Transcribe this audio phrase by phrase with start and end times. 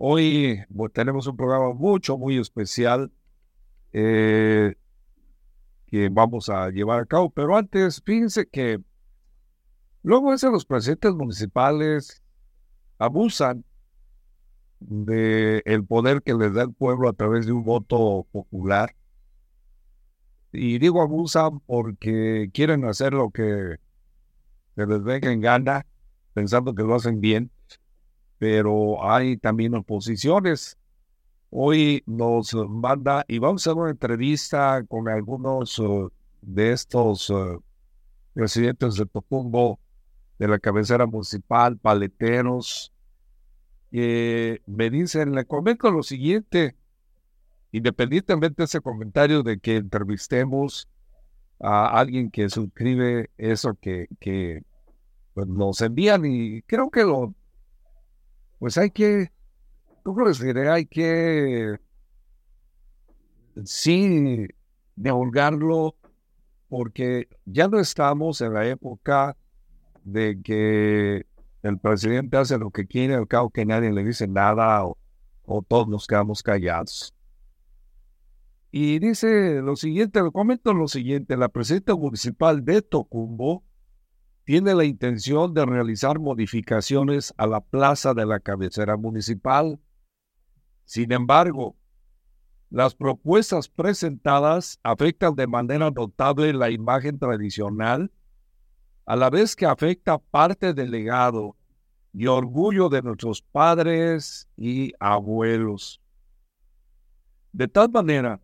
[0.00, 3.10] Hoy tenemos un programa mucho, muy especial
[3.92, 4.76] eh,
[5.88, 7.30] que vamos a llevar a cabo.
[7.30, 8.80] Pero antes, fíjense que
[10.04, 12.22] luego es los presidentes municipales
[12.96, 13.64] abusan
[14.78, 18.94] del poder que les da el pueblo a través de un voto popular.
[20.52, 23.80] Y digo abusan porque quieren hacer lo que
[24.76, 25.86] se les venga en gana,
[26.34, 27.50] pensando que lo hacen bien,
[28.38, 30.78] pero hay también oposiciones.
[31.50, 36.10] Hoy nos manda, y vamos a hacer una entrevista con algunos uh,
[36.42, 37.62] de estos uh,
[38.34, 39.80] presidentes de Tocumbo,
[40.38, 42.92] de la cabecera municipal, paleteros,
[43.90, 46.76] que me dicen, le comento lo siguiente,
[47.72, 50.88] independientemente de ese comentario de que entrevistemos
[51.60, 54.62] a alguien que suscribe eso que, que
[55.34, 57.34] pues, nos envían y creo que lo,
[58.58, 59.30] pues hay que,
[60.02, 60.68] ¿cómo les diré?
[60.68, 61.78] Hay que,
[63.64, 64.46] sí,
[64.96, 65.94] divulgarlo
[66.68, 69.36] porque ya no estamos en la época
[70.04, 71.26] de que
[71.62, 74.96] el presidente hace lo que quiere, al cabo que nadie le dice nada o,
[75.66, 77.14] todos nos quedamos callados.
[78.70, 83.64] Y dice lo siguiente, comento lo siguiente, la presidenta municipal de Tocumbo
[84.48, 89.78] tiene la intención de realizar modificaciones a la plaza de la cabecera municipal.
[90.86, 91.76] Sin embargo,
[92.70, 98.10] las propuestas presentadas afectan de manera notable la imagen tradicional,
[99.04, 101.54] a la vez que afecta parte del legado
[102.14, 106.00] y orgullo de nuestros padres y abuelos.
[107.52, 108.40] De tal manera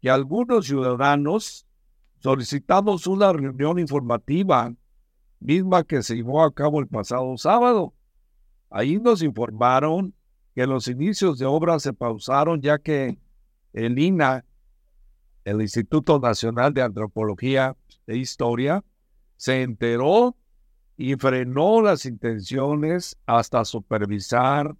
[0.00, 1.66] que algunos ciudadanos
[2.18, 4.74] solicitamos una reunión informativa
[5.40, 7.94] misma que se llevó a cabo el pasado sábado.
[8.70, 10.14] Ahí nos informaron
[10.54, 13.18] que los inicios de obra se pausaron ya que
[13.72, 14.44] el INA,
[15.44, 17.76] el Instituto Nacional de Antropología
[18.06, 18.84] e Historia,
[19.36, 20.36] se enteró
[20.96, 24.74] y frenó las intenciones hasta supervisar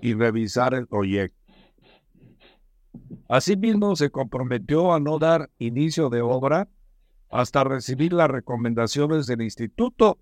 [0.00, 1.36] y revisar el proyecto.
[3.28, 6.68] Asimismo, se comprometió a no dar inicio de obra
[7.32, 10.18] hasta recibir las recomendaciones del instituto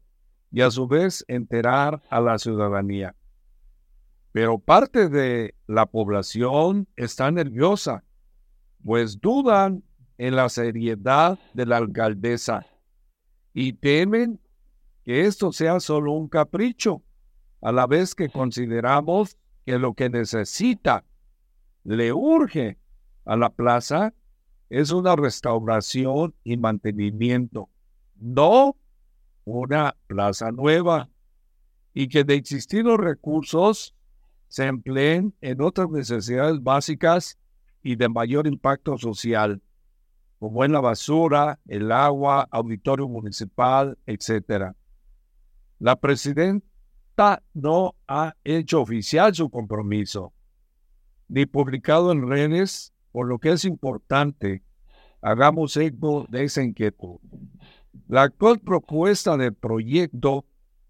[0.52, 3.14] y a su vez enterar a la ciudadanía.
[4.32, 8.04] Pero parte de la población está nerviosa,
[8.84, 9.82] pues dudan
[10.18, 12.66] en la seriedad de la alcaldesa
[13.52, 14.40] y temen
[15.04, 17.02] que esto sea solo un capricho,
[17.60, 21.04] a la vez que consideramos que lo que necesita,
[21.82, 22.78] le urge
[23.24, 24.14] a la plaza
[24.70, 27.68] es una restauración y mantenimiento,
[28.16, 28.76] no
[29.44, 31.10] una plaza nueva,
[31.92, 33.96] y que de existir los recursos
[34.46, 37.36] se empleen en otras necesidades básicas
[37.82, 39.60] y de mayor impacto social,
[40.38, 44.72] como en la basura, el agua, auditorio municipal, etc.
[45.80, 50.32] La presidenta no ha hecho oficial su compromiso,
[51.28, 54.62] ni publicado en redes por lo que es importante,
[55.20, 57.18] hagamos eco de esa inquietud.
[58.08, 60.44] La actual propuesta del proyecto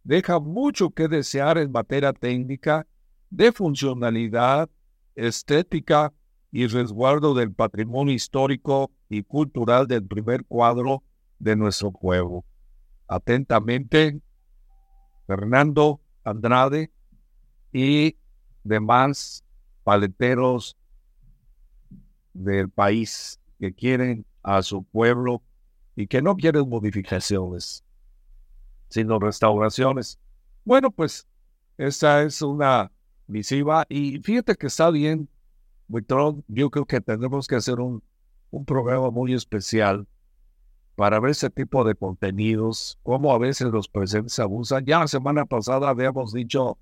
[0.05, 2.87] deja mucho que desear en materia técnica,
[3.31, 4.69] de funcionalidad,
[5.15, 6.13] estética
[6.51, 11.05] y resguardo del patrimonio histórico y cultural del primer cuadro
[11.39, 12.45] de nuestro pueblo.
[13.07, 14.21] Atentamente,
[15.27, 16.91] Fernando Andrade
[17.73, 18.17] y
[18.65, 19.45] demás
[19.85, 20.77] paleteros
[22.33, 25.43] del país que quieren a su pueblo
[25.97, 27.85] y que no quieren modificaciones,
[28.89, 30.19] sino restauraciones.
[30.65, 31.27] Bueno, pues
[31.77, 32.91] esta es una
[33.27, 35.29] misiva y fíjate que está bien,
[35.89, 38.03] Wittron, yo creo que tenemos que hacer un,
[38.51, 40.07] un programa muy especial
[41.01, 44.85] para ver ese tipo de contenidos, cómo a veces los presentes abusan.
[44.85, 46.77] Ya la semana pasada habíamos dicho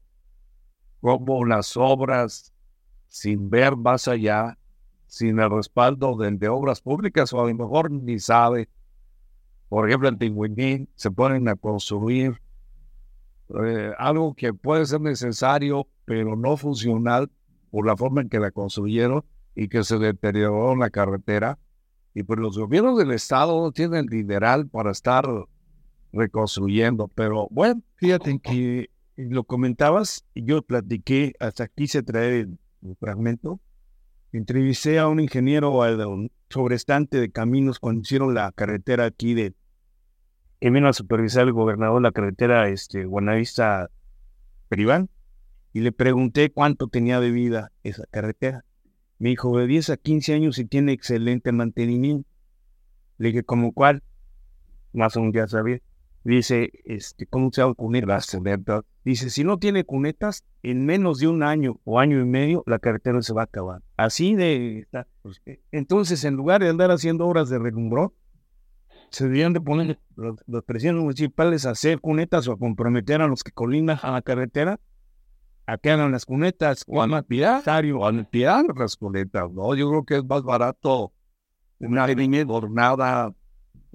[1.01, 2.53] cómo las obras,
[3.07, 4.58] sin ver más allá,
[5.09, 8.69] sin el respaldo del de obras públicas, o a lo mejor ni sabe,
[9.69, 12.41] por ejemplo, en Tinguinín, se ponen a construir
[13.65, 17.31] eh, algo que puede ser necesario, pero no funcional
[17.71, 19.25] por la forma en que la construyeron
[19.55, 21.59] y que se deterioró la carretera.
[22.15, 25.27] Y pues los gobiernos del Estado no tienen dineral para estar
[26.13, 27.09] reconstruyendo.
[27.09, 27.83] Pero bueno.
[27.97, 32.59] Fíjate que lo comentabas y yo platiqué, hasta aquí se trae el,
[33.01, 33.61] fragmento.
[34.33, 39.55] Entrevisté a un ingeniero, a un sobrestante de caminos cuando hicieron la carretera aquí de
[40.61, 43.91] que vino a supervisar el gobernador la carretera este, Buenavista
[44.69, 45.09] Peribán
[45.73, 48.65] y le pregunté cuánto tenía de vida esa carretera.
[49.19, 52.29] Me dijo, de 10 a 15 años y tiene excelente mantenimiento.
[53.19, 54.03] Le dije, ¿como cuál?
[54.93, 55.81] Más o menos ya sabía.
[56.29, 58.37] Dice, este, ¿cómo se llama cunetas?
[59.03, 62.79] Dice, si no tiene cunetas, en menos de un año o año y medio, la
[62.79, 63.81] carretera se va a acabar.
[63.97, 64.87] Así de...
[65.23, 68.13] Pues, e, entonces, en lugar de andar haciendo obras de relumbró,
[69.09, 73.43] se deberían de poner los, presidentes municipales a hacer cunetas o a comprometer a los
[73.43, 74.79] que colinan a la carretera
[75.65, 77.63] a que hagan las cunetas o a ampliar,
[77.95, 79.75] o a las cunetas, ¿no?
[79.75, 81.11] Yo creo que es más barato
[81.79, 83.33] una línea nada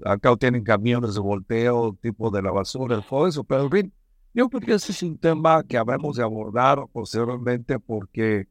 [0.04, 3.92] Acá tienen camiones de volteo, tipo de la basura, todo eso, pero en fin,
[4.32, 8.48] yo creo que ese es un tema que habemos de abordar posteriormente porque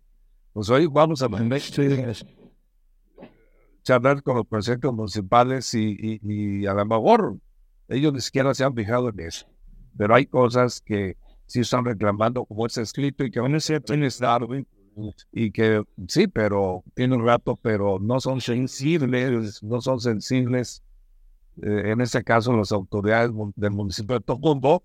[0.54, 1.28] pues hoy vamos a
[3.84, 7.38] charlar con los presidentes municipales y, y, a lo mejor
[7.90, 9.46] ellos ni siquiera se han fijado en eso.
[9.98, 13.84] Pero hay cosas que sí están reclamando como es escrito y que van a ser
[15.32, 20.83] y que sí, pero tiene un rato, pero no son sensibles, no son sensibles,
[21.62, 24.84] eh, en este caso las autoridades del municipio de Tocumbo,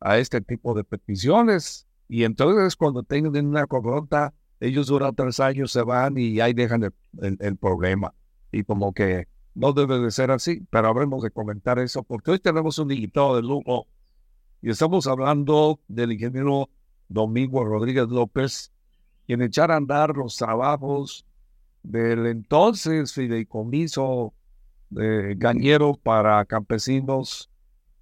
[0.00, 1.86] a este tipo de peticiones.
[2.08, 6.92] Y entonces cuando tienen una corrota, ellos duran tres años, se van y ahí dejan
[7.20, 8.12] el problema
[8.52, 12.38] y como que no debe de ser así, pero habremos de comentar eso porque hoy
[12.38, 13.86] tenemos un invitado de lujo
[14.62, 16.68] y estamos hablando del ingeniero
[17.08, 18.72] Domingo Rodríguez López,
[19.26, 21.26] quien echara a andar los trabajos
[21.82, 24.34] del entonces fideicomiso
[24.90, 27.50] gañero para campesinos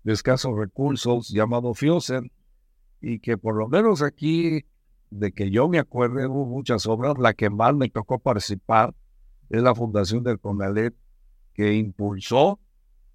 [0.05, 2.31] de escasos recursos llamado FIOSER
[3.01, 4.65] y que por lo menos aquí,
[5.11, 8.95] de que yo me acuerdo, hubo muchas obras, la que más me tocó participar
[9.51, 10.95] es la fundación del CONALEP
[11.55, 12.59] que impulsó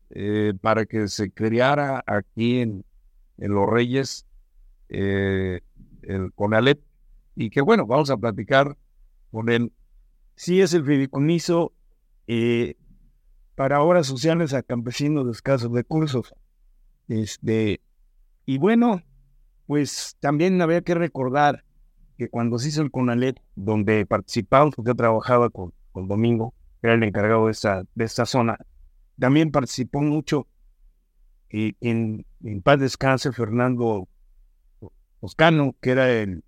[0.10, 2.86] eh, para que se creara aquí en,
[3.38, 4.26] en Los Reyes
[4.90, 5.62] eh,
[6.04, 6.82] el CONALEP
[7.36, 8.78] y que bueno, vamos a platicar
[9.32, 9.72] con él.
[10.36, 11.74] Sí, es el fideicomiso
[12.28, 12.76] eh,
[13.56, 16.34] para obras sociales a campesinos de escasos recursos.
[17.08, 17.82] Este,
[18.46, 19.02] y bueno,
[19.68, 21.64] pues también había que recordar
[22.18, 26.96] que cuando se hizo el CONALEP, donde participamos, porque yo trabajaba con con Domingo, era
[26.96, 28.58] el encargado de esta, de esta zona.
[29.18, 30.48] También participó mucho
[31.50, 34.10] y en, en paz descanse Fernando
[35.22, 36.44] Oscano, que era el,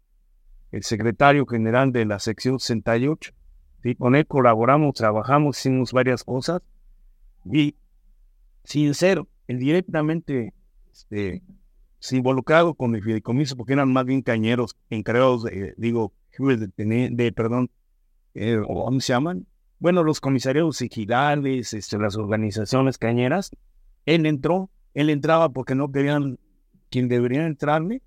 [0.72, 3.32] el secretario general de la sección 68.
[3.84, 3.96] ¿sí?
[3.96, 6.62] Con él colaboramos, trabajamos, hicimos varias cosas.
[7.46, 7.76] Y
[8.64, 10.54] sincero, directamente
[10.92, 11.42] este,
[12.12, 17.70] involucrado con el fideicomiso, porque eran más bien cañeros encargados, de, digo, de, perdón,
[18.34, 19.48] eh, ¿cómo se llaman?
[19.80, 23.52] Bueno, los comisarios ejidales, este, las organizaciones cañeras,
[24.06, 26.40] él entró, él entraba porque no querían,
[26.90, 28.02] quien debería entrarle,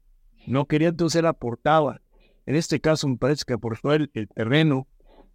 [0.46, 2.00] no quería, entonces él aportaba.
[2.46, 4.86] En este caso me parece que aportó el, terreno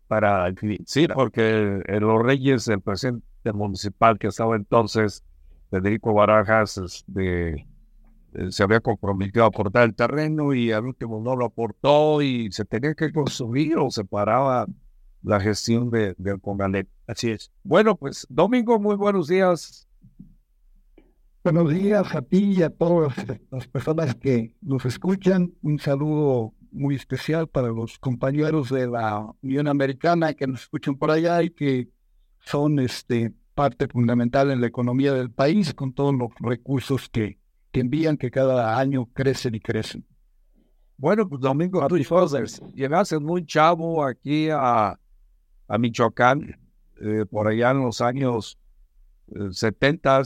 [0.07, 0.51] para
[0.85, 5.23] Sí, porque los reyes, el presidente municipal que estaba entonces,
[5.69, 7.67] Federico Barajas, este,
[8.33, 12.51] eh, se había comprometido a aportar el terreno y al último no lo aportó y
[12.51, 14.67] se tenía que construir o se paraba
[15.23, 16.87] la gestión de, del Congalep.
[17.07, 17.51] Así es.
[17.63, 19.87] Bueno, pues Domingo, muy buenos días.
[21.43, 23.13] Buenos días a ti y a todas
[23.51, 25.53] las personas que nos escuchan.
[25.61, 31.11] Un saludo muy especial para los compañeros de la Unión Americana que nos escuchan por
[31.11, 31.89] allá y que
[32.45, 37.37] son este, parte fundamental en la economía del país con todos los recursos que,
[37.71, 40.05] que envían que cada año crecen y crecen.
[40.97, 41.97] Bueno, pues Domingo, tú
[42.75, 44.97] llegaste muy chavo aquí a,
[45.67, 46.59] a Michoacán,
[47.01, 48.57] eh, por allá en los años
[49.51, 50.21] 70.
[50.21, 50.23] Eh,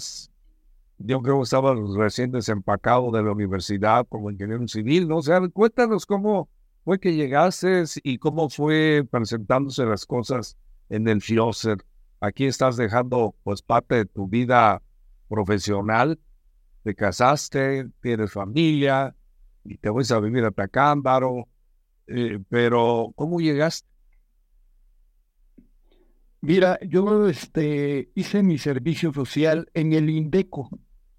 [0.99, 5.17] yo creo que estaba recién desempacado de la universidad como ingeniero civil, ¿no?
[5.17, 6.49] O sea, cuéntanos cómo
[6.83, 10.57] fue que llegaste y cómo fue presentándose las cosas
[10.89, 11.77] en el FIOSER
[12.19, 14.81] aquí estás dejando pues parte de tu vida
[15.27, 16.19] profesional,
[16.83, 19.15] te casaste, tienes familia
[19.63, 21.47] y te vas a vivir a Tacámbaro,
[22.07, 23.87] eh, pero ¿cómo llegaste?
[26.41, 30.69] Mira, yo este, hice mi servicio social en el INDECO,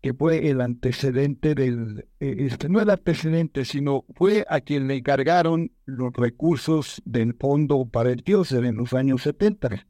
[0.01, 4.97] que fue el antecedente del, eh, este, no el antecedente, sino fue a quien le
[4.97, 9.87] encargaron los recursos del Fondo para el Diócer en los años 70.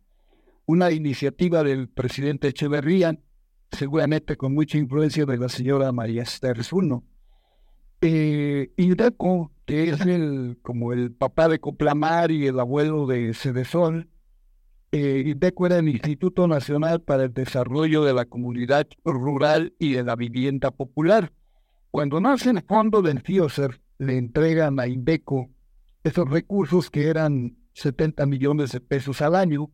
[0.68, 3.18] Una iniciativa del presidente Echeverría,
[3.72, 7.04] seguramente con mucha influencia de la señora María Esther Zuno.
[8.02, 8.70] Eh,
[9.64, 14.10] que es el, como el papá de Coplamar y el abuelo de Cedesol,
[14.92, 20.16] eh, era el Instituto Nacional para el Desarrollo de la Comunidad Rural y de la
[20.16, 21.32] Vivienda Popular.
[21.90, 25.48] Cuando nace el fondo del FIOSER, le entregan a INDECO
[26.04, 29.70] esos recursos que eran 70 millones de pesos al año,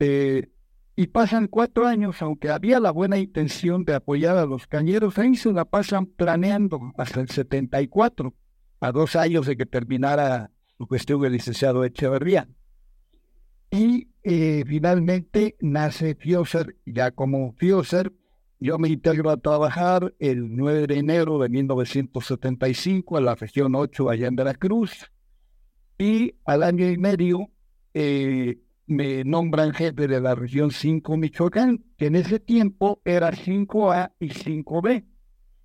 [0.00, 0.50] eh,
[0.94, 5.36] y pasan cuatro años, aunque había la buena intención de apoyar a los cañeros, ahí
[5.36, 8.32] se la pasan planeando hasta el 74,
[8.80, 12.48] a dos años de que terminara su cuestión el licenciado Echeverría.
[13.70, 18.12] Y eh, finalmente nace Fioser, ya como Fioser,
[18.58, 24.08] yo me integro a trabajar el 9 de enero de 1975 en la región 8
[24.08, 25.10] allá en Veracruz
[25.98, 27.50] y al año y medio
[27.92, 34.12] eh, me nombran jefe de la región 5 Michoacán, que en ese tiempo era 5A
[34.20, 35.04] y 5B.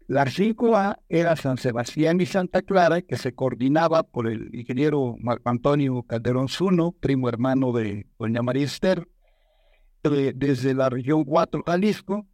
[0.08, 5.50] La 5A era San Sebastián y Santa Clara, que se coordinaba por el ingeniero Marco
[5.50, 9.08] Antonio Calderón Zuno, primo hermano de doña María Esther,
[10.04, 12.28] desde la región 4 Jalisco,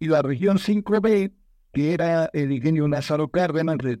[0.00, 1.32] y la región 5B,
[1.72, 4.00] que era el ingenio Lázaro Cárdenas de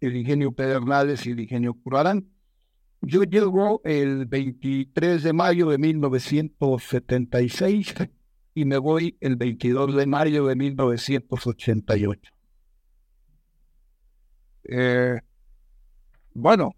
[0.00, 2.28] el ingenio Pedernales y el ingenio Curarán.
[3.02, 7.94] Yo llego el 23 de mayo de 1976
[8.54, 12.30] y me voy el 22 de mayo de 1988.
[14.64, 15.18] Eh,
[16.34, 16.76] bueno,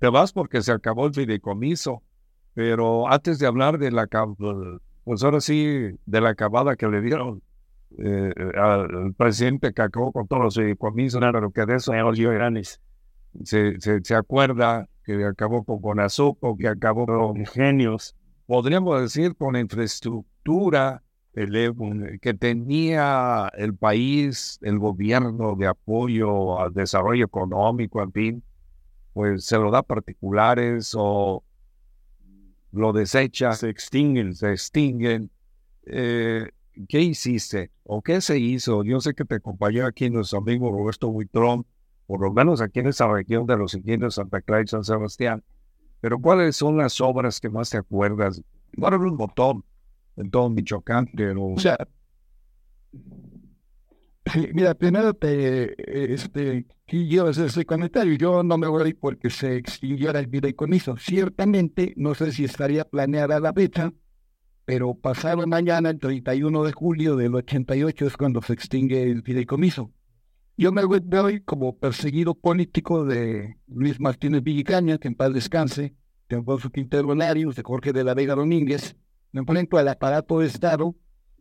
[0.00, 2.02] te vas porque se acabó el fideicomiso,
[2.52, 4.08] pero antes de hablar de la,
[5.04, 7.44] pues ahora sí, de la acabada que le dieron
[7.98, 11.92] eh, al presidente que acabó con todos los fideicomisos, lo que de eso
[13.44, 19.56] se, se, se acuerda que acabó con Conazuco, que acabó con genios, podríamos decir con
[19.56, 21.02] infraestructura
[21.32, 28.42] que tenía el país, el gobierno de apoyo al desarrollo económico, en fin,
[29.12, 31.44] pues se lo da a particulares o
[32.72, 35.30] lo desecha, se extinguen, se extinguen.
[35.86, 36.48] Eh,
[36.88, 38.84] ¿Qué hiciste o qué se hizo?
[38.84, 41.66] Yo sé que te acompañó aquí nuestro amigo Roberto Buitrón,
[42.10, 45.44] por lo menos aquí en esa región de los ingenieros Santa Clara y San Sebastián.
[46.00, 48.42] Pero ¿cuáles son las obras que más te acuerdas?
[48.76, 49.64] Bueno, un botón
[50.16, 51.08] en todo Michoacán.
[51.38, 51.78] O sea,
[54.54, 58.14] mira, primero te, este, quiero hacer ese comentario.
[58.14, 60.96] Yo no me voy porque se extinguiera el fideicomiso.
[60.96, 63.92] Ciertamente, no sé si estaría planeada la fecha,
[64.64, 69.92] pero pasado mañana, el 31 de julio del 88, es cuando se extingue el fideicomiso.
[70.60, 75.94] Yo me veo como perseguido político de Luis Martínez Villicaña, que en paz descanse,
[76.28, 78.94] de Alfonso Quintero Larios, de Jorge de la Vega Domínguez.
[79.32, 80.94] Me enfrento al aparato de Estado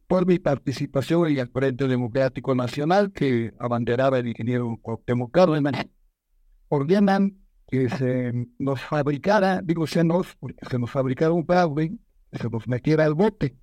[0.08, 5.86] por mi participación en el Frente Democrático Nacional que abanderaba el ingeniero Cuauhtémoc Cárdenas.
[6.70, 10.38] Ordenan que se nos fabricara, digo se nos,
[10.70, 11.92] se nos fabricara un fraude,
[12.32, 13.58] se nos metiera al bote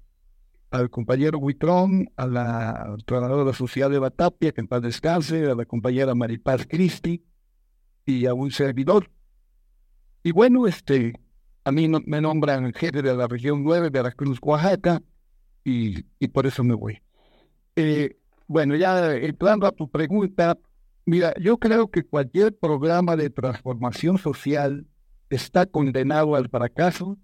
[0.76, 5.64] al compañero Huitrón, a la trabajadora social de Batapia, que en paz descanse, a la
[5.64, 7.24] compañera Maripaz Cristi
[8.04, 9.10] y a un servidor.
[10.22, 11.14] Y bueno, este,
[11.64, 15.02] a mí me nombran jefe de la región 9, de Veracruz, Oaxaca,
[15.64, 17.00] y, y por eso me voy.
[17.74, 18.16] Eh,
[18.46, 20.58] bueno, ya entrando a tu pregunta,
[21.04, 24.86] mira, yo creo que cualquier programa de transformación social
[25.30, 27.18] está condenado al fracaso,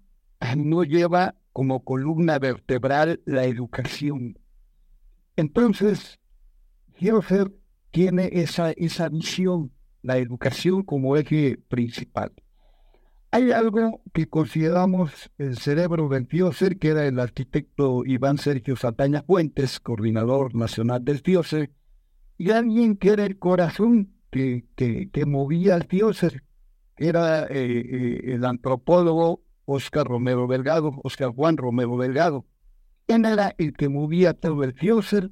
[0.57, 4.39] no lleva como columna vertebral la educación.
[5.35, 6.19] Entonces,
[6.97, 7.51] Hierfer
[7.91, 12.33] tiene esa, esa visión, la educación como eje principal.
[13.31, 19.23] Hay algo que consideramos el cerebro del Fioser, que era el arquitecto Iván Sergio Saltaña
[19.23, 21.71] Fuentes, coordinador nacional del Fioser,
[22.37, 26.43] y alguien que era el corazón que, que, movía al Fioser,
[26.97, 32.45] era eh, eh, el antropólogo Oscar Romero Delgado, Oscar Juan Romero Delgado.
[33.07, 35.31] Él era el que movía todo el Fioser.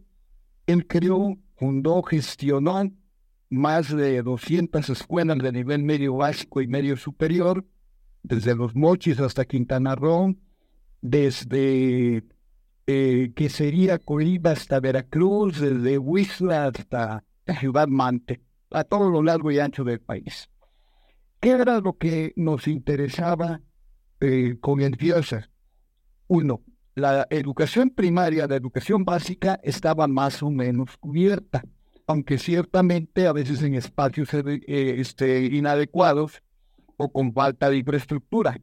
[0.67, 2.91] Él creó, fundó, gestionó
[3.49, 7.65] más de 200 escuelas de nivel medio básico y medio superior,
[8.23, 10.35] desde Los Mochis hasta Quintana Roo,
[11.01, 12.23] desde
[12.87, 17.23] eh, que sería Colima hasta Veracruz, desde Huizla hasta
[17.59, 20.49] Ciudad Mante, a todo lo largo y ancho del país.
[21.41, 23.61] ¿Qué era lo que nos interesaba
[24.21, 24.97] eh, con el?
[26.27, 26.61] Uno,
[26.95, 31.63] la educación primaria, la educación básica estaba más o menos cubierta,
[32.07, 36.41] aunque ciertamente a veces en espacios eh, este, inadecuados
[36.97, 38.61] o con falta de infraestructura.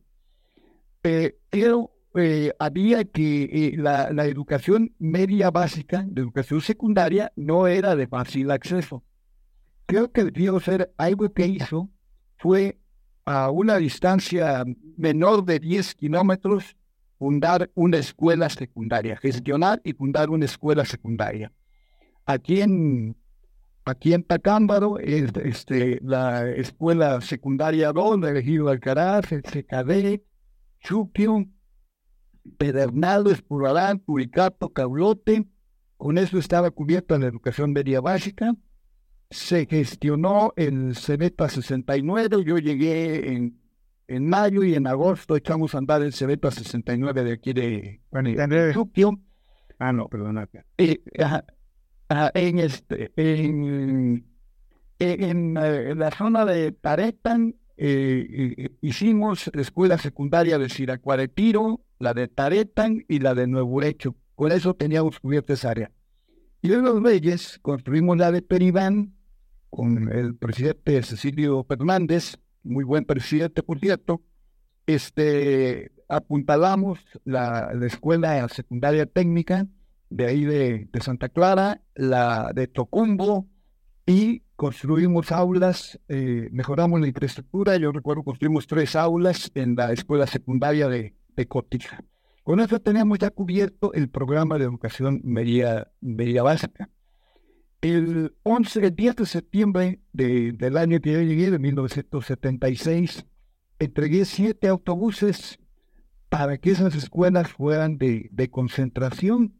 [1.03, 7.97] pero eh, había que eh, la, la, educación media básica, la educación secundaria, no era
[7.97, 9.05] de fácil acceso.
[9.87, 11.91] Creo que debió ser algo que hizo
[12.37, 12.79] fue
[13.29, 14.65] a una distancia
[14.97, 16.79] menor de 10 kilómetros
[17.19, 21.53] fundar una escuela secundaria, gestionar y fundar una escuela secundaria.
[22.25, 23.19] Aquí en,
[23.85, 30.23] aquí en Tacámbaro, este, la escuela secundaria 2, de Ejido Alcaraz, el CKD,
[30.81, 31.45] Chupio,
[32.57, 35.47] Pedernal, Espuralán, Puricato, Cablote.
[35.99, 38.55] Con eso estaba cubierta la educación media básica.
[39.31, 42.45] Se gestionó el CEBETA 69.
[42.45, 43.61] Yo llegué en,
[44.07, 48.31] en mayo y en agosto echamos a andar el CEBETA 69 de aquí de, bueno,
[49.79, 50.49] Ah, no, perdón.
[50.79, 51.01] Eh,
[52.35, 54.27] en, este, en,
[54.99, 62.29] en, eh, la zona de Taretan eh, hicimos la escuela secundaria de Siracuaretiro, la de
[62.29, 64.17] Taretan y la de Nuevo Hecho.
[64.35, 65.93] Con eso teníamos cubierta esa área.
[66.61, 69.18] Y en Los Reyes construimos la de Peribán
[69.71, 74.23] con el presidente Cecilio Fernández, muy buen presidente, por cierto.
[74.87, 79.67] Este, apuntalamos la, escuela secundaria técnica
[80.11, 83.47] de ahí de, Santa Clara, la de Tocumbo,
[84.07, 87.77] y construimos aulas, eh, mejoramos la infraestructura.
[87.77, 91.15] Yo recuerdo construimos tres aulas en la escuela secundaria de,
[91.47, 92.03] Cotija.
[92.43, 96.89] Con eso teníamos ya cubierto el programa de educación media, media básica.
[97.81, 103.25] El 11, el 10 de septiembre del año que yo llegué, de 1976,
[103.79, 105.61] entregué siete autobuses
[106.29, 109.55] para que esas escuelas fueran de, de concentración.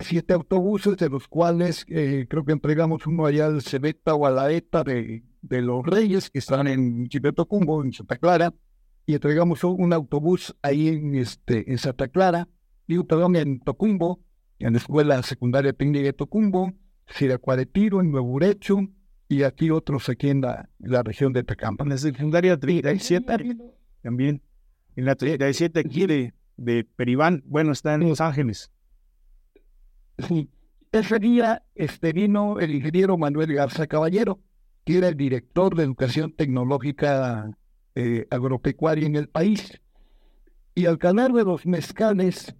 [0.00, 4.30] Siete autobuses, de los cuales eh, creo que entregamos uno allá al Cebeta o a
[4.30, 7.08] la ETA de, de los Reyes, que están en
[7.48, 8.52] Cumbo, en Santa Clara,
[9.06, 12.48] y entregamos un autobús ahí en, este, en Santa Clara,
[12.86, 14.20] digo, perdón, en Tocumbo,
[14.58, 16.74] en la Escuela Secundaria Técnica de Tocumbo,
[17.08, 18.80] Siracuaretiro, en Nuevo Urecho,
[19.28, 21.84] y aquí otros aquí en la, la región de Tacampa.
[21.84, 23.56] En la secundaria 37
[24.02, 24.42] también.
[24.96, 28.70] En la 37 aquí de, de Peribán, bueno, está en Los Ángeles.
[30.18, 30.50] Sí.
[30.90, 34.40] Ese día este, vino el ingeniero Manuel Garza Caballero,
[34.84, 37.50] que era el director de Educación Tecnológica
[37.94, 39.82] eh, agropecuaria en el país.
[40.74, 42.54] Y al canal de los mezcales,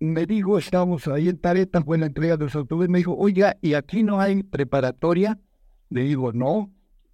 [0.00, 3.56] me dijo, estábamos ahí en Tareta, fue la entrega de los autobuses, me dijo, oiga,
[3.60, 5.38] ¿y aquí no hay preparatoria?
[5.90, 6.72] Le digo, no.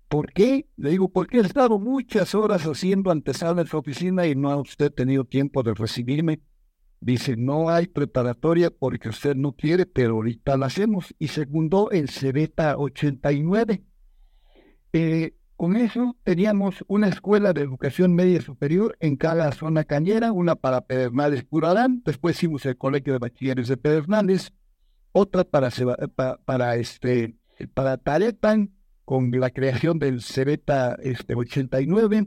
[0.08, 0.68] ¿Por qué?
[0.76, 4.56] Le digo, porque he estado muchas horas haciendo antesala en su oficina y no ha
[4.56, 6.40] usted tenido tiempo de recibirme.
[7.00, 11.14] Dice, no hay preparatoria porque usted no quiere, pero ahorita la hacemos.
[11.18, 13.82] Y segundo, el Cebeta 89.
[14.92, 20.56] Eh, con eso teníamos una escuela de educación media superior en cada zona cañera, una
[20.56, 24.52] para Pedernales Curalán, después hicimos el colegio de bachilleres de Pedernales,
[25.12, 25.70] otra para,
[26.44, 27.36] para, este,
[27.72, 28.74] para Taretan,
[29.06, 32.26] con la creación del Cebeta este, 89,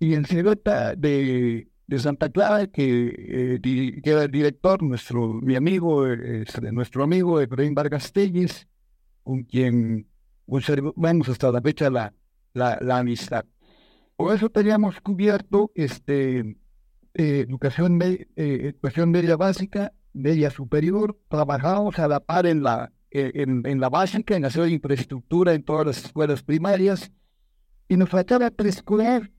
[0.00, 6.04] y el Cebeta de, de Santa Clara, que, eh, era el director, nuestro, mi amigo,
[6.08, 8.66] este, nuestro amigo Efraín Vargas Telles,
[9.22, 10.08] con quien
[10.48, 12.12] conservamos hasta la fecha la
[12.54, 13.44] la, amistad.
[14.16, 16.40] Por eso teníamos cubierto este,
[17.14, 23.32] eh, educación, eh, educación media básica, media superior, trabajamos a la par en la, eh,
[23.34, 27.10] en, en, la básica, en hacer infraestructura en todas las escuelas primarias,
[27.88, 29.30] y nos faltaba preescolar.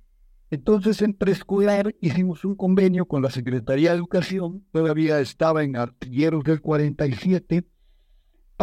[0.51, 6.43] Entonces en preescolar hicimos un convenio con la Secretaría de Educación, todavía estaba en artilleros
[6.43, 7.65] del 47,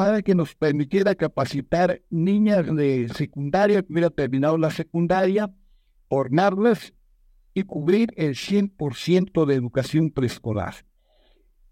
[0.01, 5.53] para que nos permitiera capacitar niñas de secundaria que hubiera terminado la secundaria,
[6.09, 6.95] ornarlas
[7.53, 10.87] y cubrir el 100% de educación preescolar.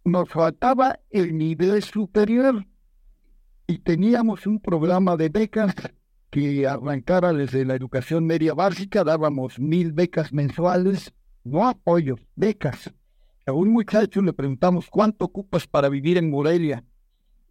[0.04, 2.66] Nos faltaba el nivel superior
[3.66, 5.74] y teníamos un programa de becas
[6.28, 11.14] que arrancara desde la educación media básica, dábamos mil becas mensuales,
[11.44, 12.92] no apoyos, becas.
[13.46, 16.84] A un muchacho le preguntamos cuánto ocupas para vivir en Morelia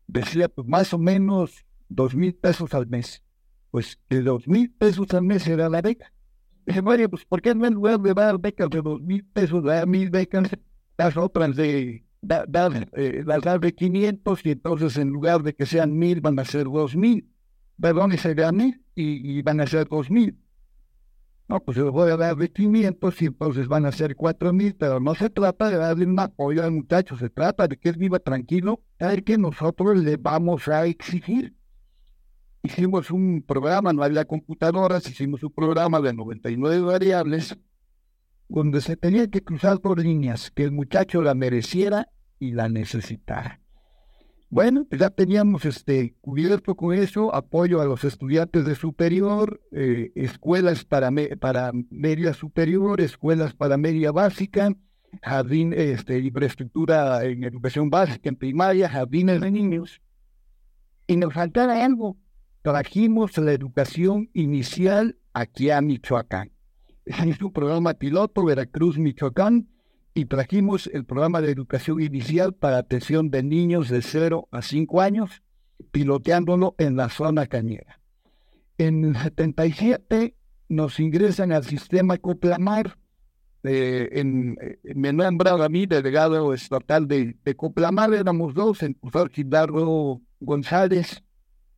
[0.07, 3.23] decía pues más o menos dos mil pesos al mes.
[3.71, 6.11] Pues de dos mil pesos al mes era la beca.
[6.65, 9.63] Dije, María, pues ¿por qué no en lugar de dar becas de dos mil pesos,
[9.63, 10.49] dar mil becas?
[10.97, 15.65] las otras de dar, eh, las dar de 500 y entonces en lugar de que
[15.65, 17.29] sean 1000 van a ser 2000.
[17.79, 20.35] Perdón, se gane y, van a ser 2000.
[21.49, 25.15] No, pues les voy a dar 500 y entonces van a ser 4000, pero no
[25.15, 28.81] se trata de darle un apoyo al muchacho, se trata de que él viva tranquilo,
[28.99, 31.55] a que nosotros le vamos a exigir.
[32.63, 37.57] Hicimos un programa, no había computadoras, hicimos un programa de 99 variables
[38.49, 43.61] donde se tenía que cruzar por líneas, que el muchacho la mereciera y la necesitara.
[44.49, 50.11] Bueno, pues ya teníamos este, cubierto con eso, apoyo a los estudiantes de superior, eh,
[50.15, 54.73] escuelas para, para media superior, escuelas para media básica,
[55.21, 60.01] jardín, este, infraestructura en educación básica, en primaria, jardines de niños.
[61.07, 62.17] Y nos faltaba algo.
[62.61, 66.51] Trajimos la educación inicial aquí a Michoacán
[67.05, 69.67] es un programa piloto, Veracruz, Michoacán,
[70.17, 74.99] y trajimos el programa de educación inicial para atención de niños de 0 a 5
[75.01, 75.43] años,
[75.91, 78.01] piloteándolo en la zona cañera.
[78.79, 80.33] En el 77
[80.69, 82.97] nos ingresan al sistema Coplamar,
[83.61, 84.57] eh, en,
[84.95, 91.23] me nombrado a mí delegado estatal de, de Coplamar, éramos dos, el profesor Gildardo González,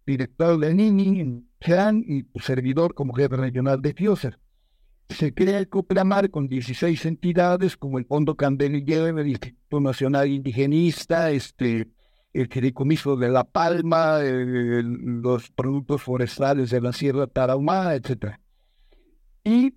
[0.06, 4.40] director de NINI, Chan, y servidor como jefe regional de Fioser
[5.10, 11.32] se crea el Coplamar con 16 entidades como el Fondo Candelillero, el Instituto Nacional Indigenista,
[11.32, 11.90] este,
[12.34, 18.36] el Fideicomiso de La Palma, los productos forestales de la Sierra Tarahumara, etc.
[19.44, 19.74] Y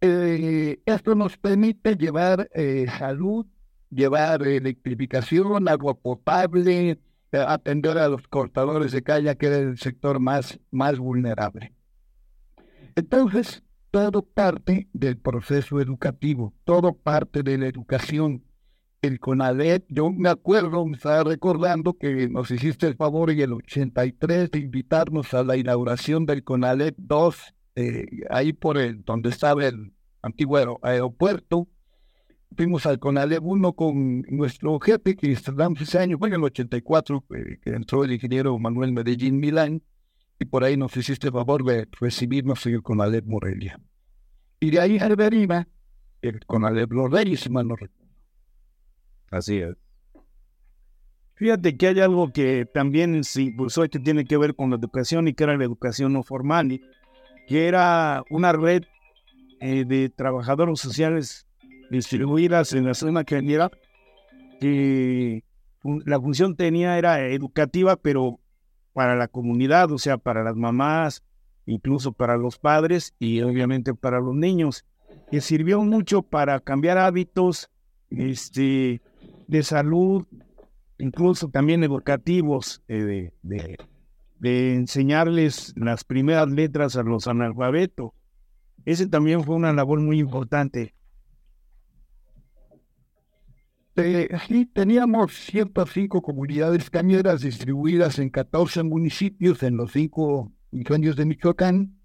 [0.00, 3.46] eh, esto nos permite llevar eh, salud,
[3.90, 6.90] llevar electrificación, agua potable,
[7.32, 11.72] eh, atender a los cortadores de calle, que era el sector más, más vulnerable.
[12.96, 13.62] Entonces,
[13.94, 18.42] todo parte del proceso educativo, todo parte de la educación.
[19.02, 23.52] El CONALEP, yo me acuerdo, me estaba recordando que nos hiciste el favor en el
[23.52, 29.64] 83 de invitarnos a la inauguración del CONALEP 2, eh, ahí por el, donde estaba
[29.64, 31.68] el antiguo aeropuerto.
[32.56, 37.24] Fuimos al CONALEP 1 con nuestro jefe que instalamos ese año, fue en el 84,
[37.30, 39.82] eh, que entró el ingeniero Manuel Medellín Milán
[40.38, 43.80] y por ahí nos hiciste el favor de recibirnos en el Conalep Morelia.
[44.60, 45.66] Y de ahí se deriva
[46.22, 48.04] el Conalep Reyes, si mal no recuerdo.
[49.30, 49.76] Así es.
[51.34, 54.76] Fíjate que hay algo que también se impulsó y que tiene que ver con la
[54.76, 56.80] educación y que era la educación no formal,
[57.48, 58.84] que era una red
[59.60, 61.46] eh, de trabajadores sociales
[61.90, 63.70] distribuidas en la zona cañera,
[64.60, 65.42] que
[66.06, 68.40] la función tenía era educativa, pero
[68.94, 71.22] para la comunidad, o sea, para las mamás,
[71.66, 74.86] incluso para los padres y obviamente para los niños,
[75.30, 77.70] que sirvió mucho para cambiar hábitos
[78.10, 79.02] este,
[79.48, 80.24] de salud,
[80.98, 83.76] incluso también educativos, eh, de,
[84.38, 88.12] de, enseñarles las primeras letras a los analfabetos.
[88.84, 90.94] Ese también fue una labor muy importante.
[93.96, 101.24] Eh, sí, teníamos 105 comunidades cañeras distribuidas en 14 municipios en los cinco ingenios de
[101.26, 101.96] Michoacán.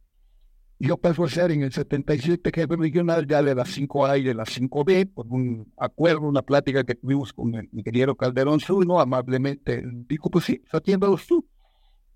[0.78, 4.36] Yo paso a ser en el 77 jefe regional ya de las 5A y de
[4.36, 9.84] las 5B, por un acuerdo, una plática que tuvimos con el ingeniero Calderón Zuno, amablemente
[10.08, 11.46] dijo, pues sí, atiéndalos tú.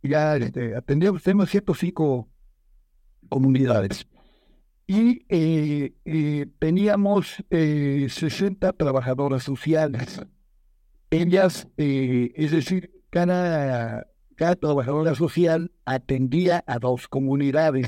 [0.03, 2.29] Ya este, tenemos 105
[3.27, 4.05] comunidades
[4.87, 10.21] y eh, eh, teníamos 60 eh, trabajadoras sociales.
[11.09, 17.87] Ellas, es decir, cada, cada trabajadora social atendía a dos comunidades.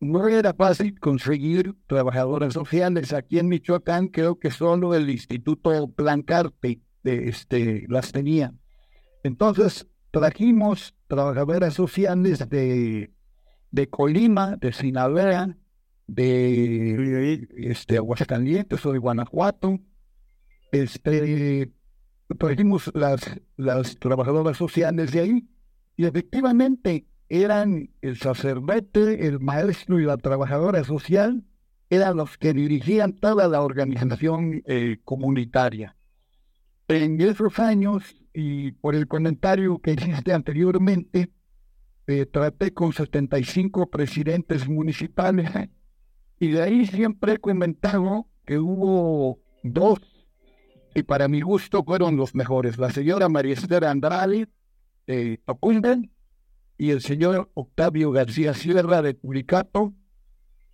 [0.00, 3.12] No era fácil conseguir trabajadoras sociales.
[3.12, 8.54] Aquí en Michoacán creo que solo el Instituto Plancarte este, las tenía.
[9.24, 13.10] Entonces trajimos trabajadoras sociales de,
[13.72, 15.56] de Colima, de Sinaloa,
[16.08, 19.78] de este, Aguascalientes o de Guanajuato.
[20.72, 21.70] Este,
[22.38, 25.48] trajimos las, las trabajadoras sociales de ahí
[25.96, 31.44] y efectivamente eran el sacerdote, el maestro y la trabajadora social,
[31.90, 35.96] eran los que dirigían toda la organización eh, comunitaria.
[36.88, 41.30] En esos años, y por el comentario que hiciste anteriormente,
[42.06, 45.50] eh, traté con 75 presidentes municipales
[46.38, 49.98] y de ahí siempre he comentado que hubo dos,
[50.94, 52.78] y para mi gusto fueron los mejores.
[52.78, 54.48] La señora María Esther Andrade
[55.06, 56.10] de Tocundan
[56.76, 59.94] y el señor Octavio García Sierra de Curicato.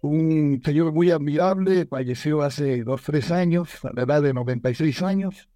[0.03, 5.49] un señor muy admirable, falleció hace dos, tres años, a la edad de 96 años,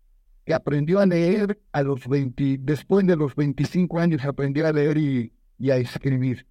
[0.47, 4.97] que aprendió a leer a los 20, después de los 25 años aprendió a leer
[4.97, 5.33] y,
[5.71, 6.47] a escribir.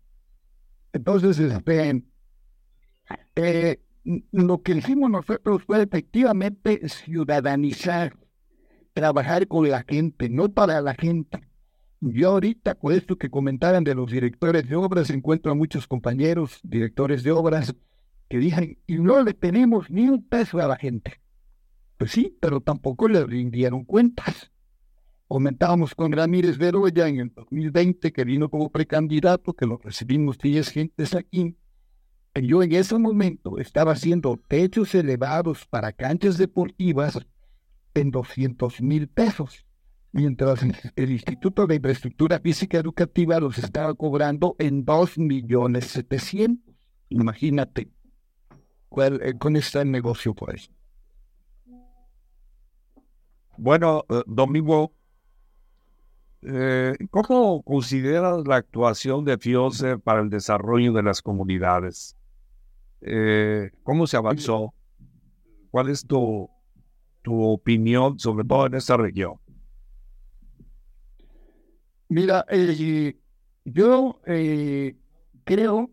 [0.93, 2.03] Entonces, este,
[3.35, 3.79] eh,
[4.31, 8.15] lo que hicimos nosotros fue efectivamente ciudadanizar,
[8.93, 11.41] trabajar con la gente, no para la gente.
[11.99, 16.59] Yo ahorita, con esto que comentaban de los directores de obras, encuentro a muchos compañeros,
[16.63, 17.75] directores de obras,
[18.29, 21.19] que dicen, y no le tenemos ni un peso a la gente.
[21.97, 24.51] Pues sí, pero tampoco le rindieron cuentas.
[25.27, 30.69] Comentábamos con Ramírez Veroya en el 2020, que vino como precandidato, que lo recibimos 10
[30.69, 31.55] gentes aquí.
[32.41, 37.19] Yo en ese momento estaba haciendo techos elevados para canchas deportivas
[37.93, 39.65] en 200 mil pesos,
[40.11, 40.59] mientras
[40.95, 46.75] el Instituto de Infraestructura Física Educativa los estaba cobrando en 2 millones 700.
[47.09, 47.89] Imagínate
[48.89, 50.61] cuál, eh, con este negocio por ahí.
[53.57, 54.93] Bueno, eh, Domingo,
[56.43, 62.16] eh, ¿cómo consideras la actuación de FIOSE para el desarrollo de las comunidades?
[63.01, 64.73] Eh, ¿Cómo se avanzó?
[65.71, 66.49] ¿Cuál es tu,
[67.21, 69.35] tu opinión, sobre todo en esta región?
[72.09, 72.45] Mira,
[73.65, 74.21] yo
[75.43, 75.91] creo,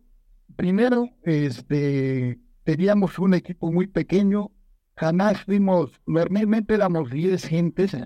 [0.57, 4.53] primero, este, teníamos un equipo muy pequeño
[4.97, 7.97] jamás fuimos, normalmente éramos 10 gentes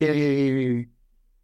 [0.00, 0.88] eh,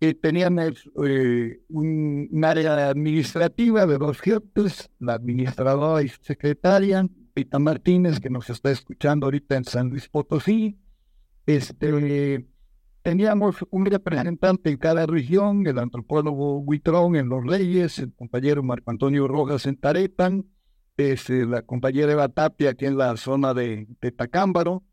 [0.00, 8.20] que teníamos eh, un, área administrativa de dos jefes, la administradora y secretaria, Pita Martínez,
[8.20, 10.78] que nos está escuchando ahorita en San Luis Potosí.
[11.46, 12.46] Este,
[13.02, 18.90] teníamos un representante en cada región, el antropólogo Huitrón en Los Reyes, el compañero Marco
[18.90, 20.46] Antonio Rojas en Taretan,
[20.96, 24.84] este, la compañera Eva Tapia aquí en la zona de, Tacámbaro,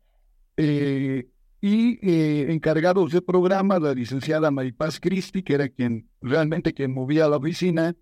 [0.56, 1.28] eh,
[1.60, 7.28] y eh, encargados de programa, la licenciada Maripaz Cristi, que era quien realmente quien movía
[7.28, 7.96] la oficina,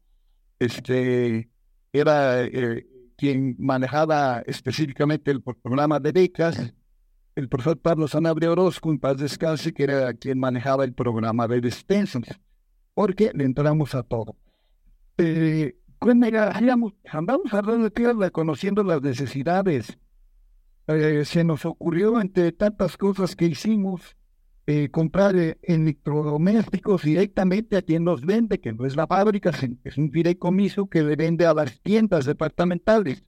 [0.58, 1.50] este,
[1.92, 2.86] era eh,
[3.16, 6.74] quien manejaba específicamente el programa de becas,
[7.36, 11.60] el profesor Pablo Sanabria Orozco, en paz descanse, que era quien manejaba el programa de
[11.60, 12.40] despensas,
[12.94, 14.36] porque le entramos a todo.
[15.16, 19.96] Pues mira, andamos hablando de tierra, conociendo las necesidades.
[20.86, 24.16] Eh, se nos ocurrió, entre tantas cosas que hicimos,
[24.66, 29.50] eh, comprar eh, electrodomésticos directamente a quien los vende, que no es la fábrica,
[29.84, 33.24] es un fideicomiso que le vende a las tiendas departamentales.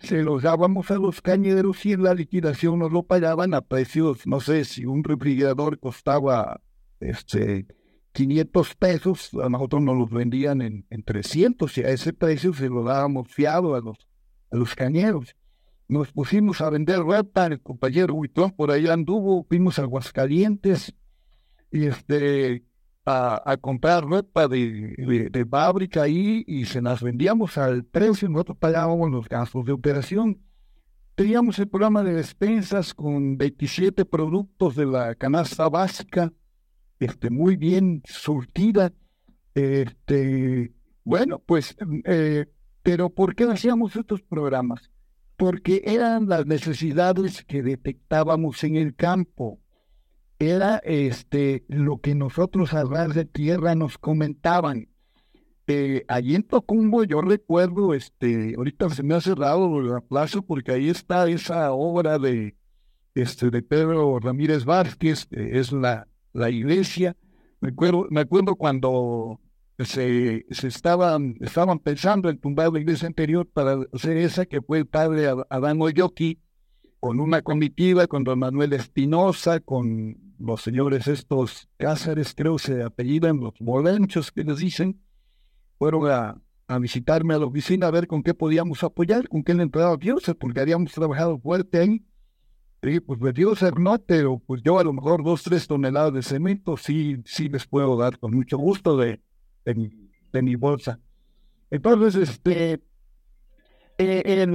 [0.00, 4.26] Se los dábamos a los cañeros y en la liquidación nos lo pagaban a precios,
[4.26, 6.60] no sé, si un refrigerador costaba
[7.00, 7.66] este
[8.12, 12.68] 500 pesos, a nosotros nos los vendían en, en 300 y a ese precio se
[12.68, 13.98] lo dábamos fiado a los,
[14.50, 15.36] a los cañeros.
[15.90, 20.94] Nos pusimos a vender ropa, el compañero Huitón por ahí anduvo, fuimos Aguascalientes
[21.72, 22.62] y este,
[23.04, 24.94] a, a comprar ropa de,
[25.32, 30.40] de, fábrica ahí y se las vendíamos al precio, nosotros pagábamos los gastos de operación.
[31.16, 36.32] Teníamos el programa de despensas con 27 productos de la canasta básica
[37.00, 38.92] este, muy bien surtida.
[39.56, 40.72] Este,
[41.02, 42.46] bueno, pues, eh,
[42.84, 44.88] pero ¿por qué hacíamos estos programas?
[45.40, 49.58] Porque eran las necesidades que detectábamos en el campo.
[50.38, 54.90] Era este, lo que nosotros a ras de tierra nos comentaban.
[55.66, 60.72] Eh, allí en Tocumbo yo recuerdo, este, ahorita se me ha cerrado la plaza porque
[60.72, 62.54] ahí está esa obra de,
[63.14, 67.16] este, Pedro Ramírez Vázquez, es la, la iglesia.
[67.62, 69.40] Me acuerdo, me acuerdo cuando
[69.84, 74.78] se, se estaban, estaban pensando en tumbar la iglesia anterior para hacer esa, que fue
[74.78, 76.40] el padre Adán Oyoki,
[77.00, 83.40] con una comitiva, con don Manuel Espinosa, con los señores estos Cáceres, creo se apellidan,
[83.40, 85.00] los molenchos que les dicen,
[85.78, 89.54] fueron a, a visitarme a la oficina a ver con qué podíamos apoyar, con qué
[89.54, 92.04] le entraba Dios, porque habíamos trabajado fuerte ahí.
[92.82, 96.22] Sí, pues me dio no, pero pues yo a lo mejor dos, tres toneladas de
[96.22, 99.20] cemento sí, sí les puedo dar con mucho gusto de,
[99.64, 99.90] de, mi,
[100.32, 100.98] de mi bolsa.
[101.70, 102.80] Entonces, este,
[103.98, 104.46] eh,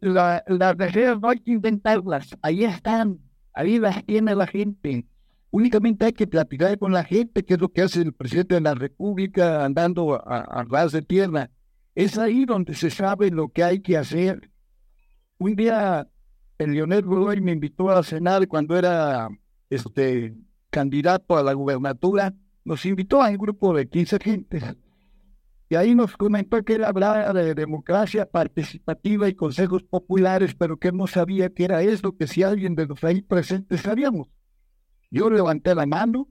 [0.00, 3.18] la, las reservas no hay que inventarlas, ahí están,
[3.54, 5.06] ahí las tiene la gente.
[5.50, 8.60] Únicamente hay que platicar con la gente, que es lo que hace el presidente de
[8.60, 11.50] la República andando a, a ras de tierra.
[11.94, 14.50] Es ahí donde se sabe lo que hay que hacer.
[15.38, 16.08] Un día
[16.58, 19.28] el Leonel Godoy me invitó a cenar cuando era
[19.70, 20.34] este
[20.70, 22.34] candidato a la gubernatura.
[22.66, 24.64] Nos invitó a un grupo de 15 gentes.
[25.68, 30.90] Y ahí nos comentó que él hablaba de democracia participativa y consejos populares, pero que
[30.90, 34.30] no sabía qué era eso, que si alguien de los ahí presentes sabíamos.
[35.12, 36.26] Yo levanté la mano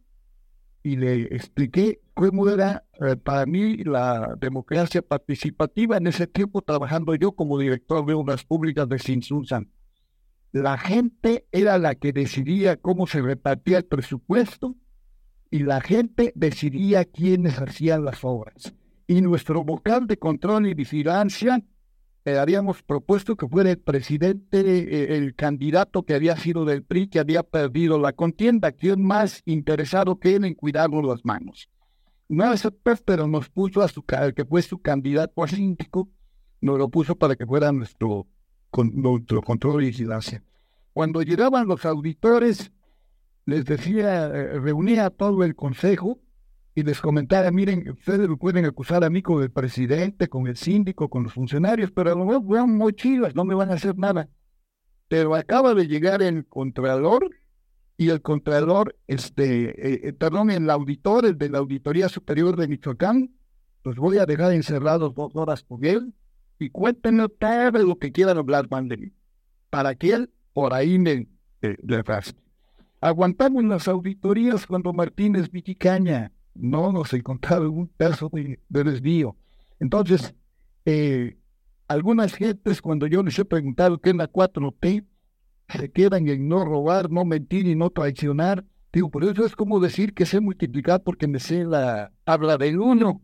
[0.83, 7.15] y le expliqué cómo era eh, para mí la democracia participativa en ese tiempo trabajando
[7.15, 9.71] yo como director de obras públicas de Sinsunsan.
[10.51, 14.75] La gente era la que decidía cómo se repartía el presupuesto
[15.55, 18.73] y la gente decidía quiénes hacían las obras
[19.07, 21.63] y nuestro vocal de control y vigilancia
[22.25, 27.07] eh, habíamos propuesto que fuera el presidente, eh, el candidato que había sido del PRI,
[27.07, 31.69] que había perdido la contienda, quien más interesado que él en cuidarnos las manos.
[32.27, 32.67] No vez
[33.05, 36.09] pero nos puso a su que fue su candidato a síndico,
[36.59, 38.27] nos lo puso para que fuera nuestro,
[38.91, 40.43] nuestro control y vigilancia.
[40.91, 42.73] Cuando llegaban los auditores,
[43.45, 46.19] les decía, eh, reunía a todo el consejo
[46.73, 50.57] y les comentara, miren, ustedes me pueden acusar a mí con el presidente, con el
[50.57, 53.75] síndico, con los funcionarios, pero a lo mejor son muy chivas, no me van a
[53.75, 54.27] hacer nada.
[55.07, 57.29] Pero acaba de llegar el contralor
[57.97, 63.33] y el contralor, este, eh, eh, perdón, el auditor, de la Auditoría Superior de Michoacán,
[63.85, 66.13] los voy a dejar encerrados dos horas con él
[66.59, 69.13] y cuéntenme todo lo que quieran hablar mí,
[69.69, 71.27] para que él por ahí me
[71.61, 71.77] eh,
[73.05, 79.35] Aguantamos las auditorías cuando Martínez Viticaña no nos encontraron un peso de, desvío.
[79.79, 80.33] Entonces,
[80.85, 81.37] eh,
[81.87, 85.05] algunas gentes, cuando yo les he preguntado qué es la 4T,
[85.69, 88.65] se quedan en no robar, no mentir y no traicionar.
[88.91, 92.79] Digo, por eso es como decir que sé multiplicar porque me sé la habla del
[92.79, 93.21] uno.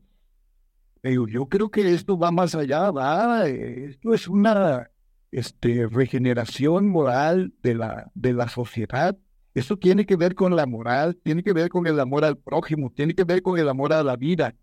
[1.02, 4.92] Digo, yo creo que esto va más allá, va, esto es una
[5.32, 9.18] este, regeneración moral de la sociedad
[9.54, 12.92] eso tiene que ver con la moral, tiene que ver con el amor al prójimo,
[12.96, 14.56] tiene que ver con el amor a la vida.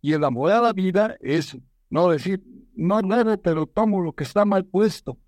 [0.00, 1.56] Y el amor a la vida es
[1.90, 2.42] no decir,
[2.74, 5.18] no nada, pero tomo lo que está mal puesto.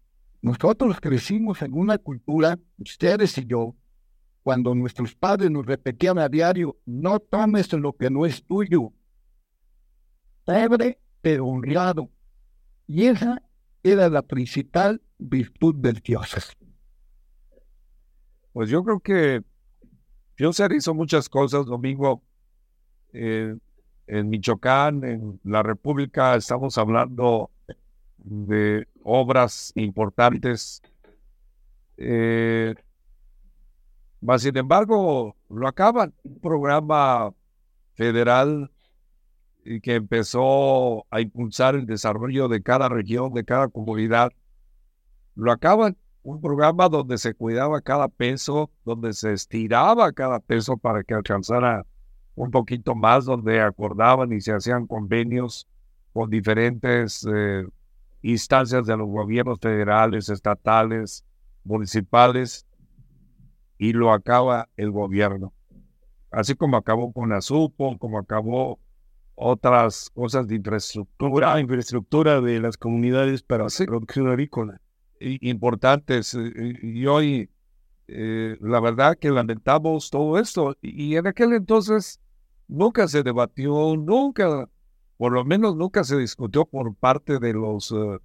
[0.41, 3.75] Nosotros crecimos en una cultura, ustedes y yo,
[4.43, 8.93] cuando nuestros padres nos repetían a diario, no tomes lo que no es tuyo.
[10.45, 12.11] Pobre, pero honrado.
[12.87, 13.43] Y esa
[13.83, 16.57] era la principal virtud del Dios.
[18.57, 19.43] Pues yo creo que
[20.37, 22.23] Fioser hizo muchas cosas, Domingo.
[23.13, 23.55] Eh,
[24.07, 27.51] en Michoacán, en la República, estamos hablando
[28.17, 30.81] de obras importantes.
[31.99, 32.75] Eh,
[34.39, 36.15] sin embargo, lo acaban.
[36.23, 37.35] Un programa
[37.93, 38.71] federal
[39.83, 44.33] que empezó a impulsar el desarrollo de cada región, de cada comunidad.
[45.35, 51.05] Lo acaban un programa donde se cuidaba cada peso, donde se estiraba cada peso para
[51.05, 51.87] que alcanzara
[52.35, 55.69] un poquito más, donde acordaban y se hacían convenios
[56.13, 57.65] con diferentes eh,
[58.23, 61.25] instancias de los gobiernos federales, estatales,
[61.63, 62.67] municipales,
[63.79, 65.53] y lo acaba el gobierno.
[66.33, 68.81] Así como acabó con Azupo, como acabó
[69.37, 74.81] otras cosas de infraestructura, infraestructura de las comunidades para hacer producción agrícola
[75.21, 76.35] importantes.
[76.35, 77.51] Eh, y hoy,
[78.09, 80.77] eh, la verdad que lamentamos todo esto.
[80.81, 82.21] Y en aquel entonces
[82.69, 84.69] nunca se debatió, nunca,
[85.17, 88.19] por lo menos nunca se discutió por parte de los eh,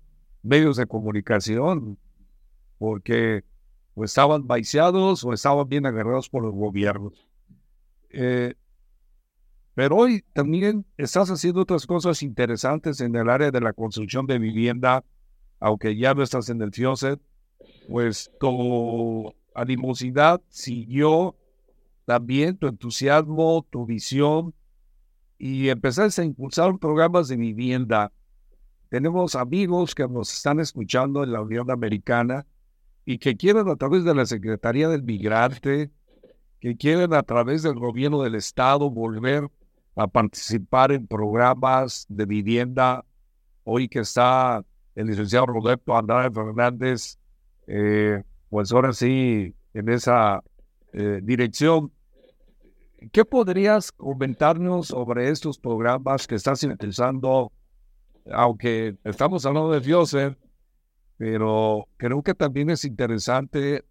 [0.43, 1.97] medios de comunicación,
[2.77, 3.43] porque
[3.93, 7.27] o estaban vaiciados o estaban bien agarrados por los gobiernos.
[9.73, 14.39] pero hoy también estás haciendo otras cosas interesantes en el área de la construcción de
[14.39, 15.03] vivienda
[15.61, 17.21] aunque ya no estás en el FIOSET,
[17.87, 21.37] pues tu animosidad siguió
[22.05, 24.55] también tu entusiasmo, tu visión
[25.37, 28.11] y empezaste a impulsar programas de vivienda.
[28.89, 32.47] Tenemos amigos que nos están escuchando en la Unión Americana
[33.05, 35.91] y que quieren a través de la Secretaría del Migrante,
[36.59, 39.47] que quieren a través del gobierno del Estado volver
[39.95, 43.05] a participar en programas de vivienda.
[43.63, 47.17] Hoy que está el licenciado Roberto Andrade Fernández,
[47.67, 50.43] eh, pues ahora sí, en esa
[50.93, 51.91] eh, dirección.
[53.11, 57.51] ¿Qué podrías comentarnos sobre estos programas que estás utilizando?
[58.31, 60.37] Aunque estamos hablando de Fioser,
[61.17, 63.83] pero creo que también es interesante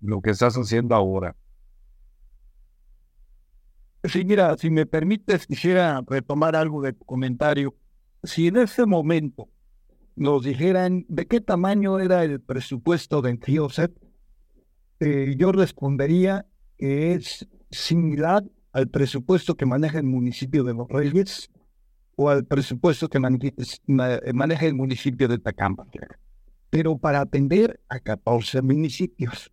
[0.00, 1.36] lo que estás haciendo ahora.
[4.04, 7.74] Sí, mira, si me permites, quisiera retomar algo de tu comentario.
[8.22, 9.48] Si en ese momento
[10.16, 13.92] nos dijeran de qué tamaño era el presupuesto de Entioset,
[15.00, 16.46] eh, yo respondería
[16.78, 21.50] que es similar al presupuesto que maneja el municipio de Los
[22.16, 25.86] o al presupuesto que maneja el municipio de Tacamba,
[26.70, 29.52] pero para atender a 14 municipios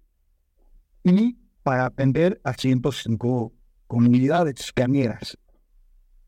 [1.03, 3.53] y para atender a 105
[3.87, 5.37] comunidades cañeras.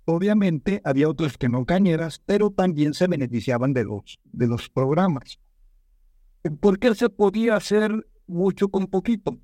[0.06, 5.40] Obviamente había otros que no cañeras, pero también se beneficiaban de los, de los programas.
[6.60, 9.40] ¿Por qué se podía hacer mucho con poquito?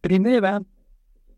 [0.00, 0.62] Primera,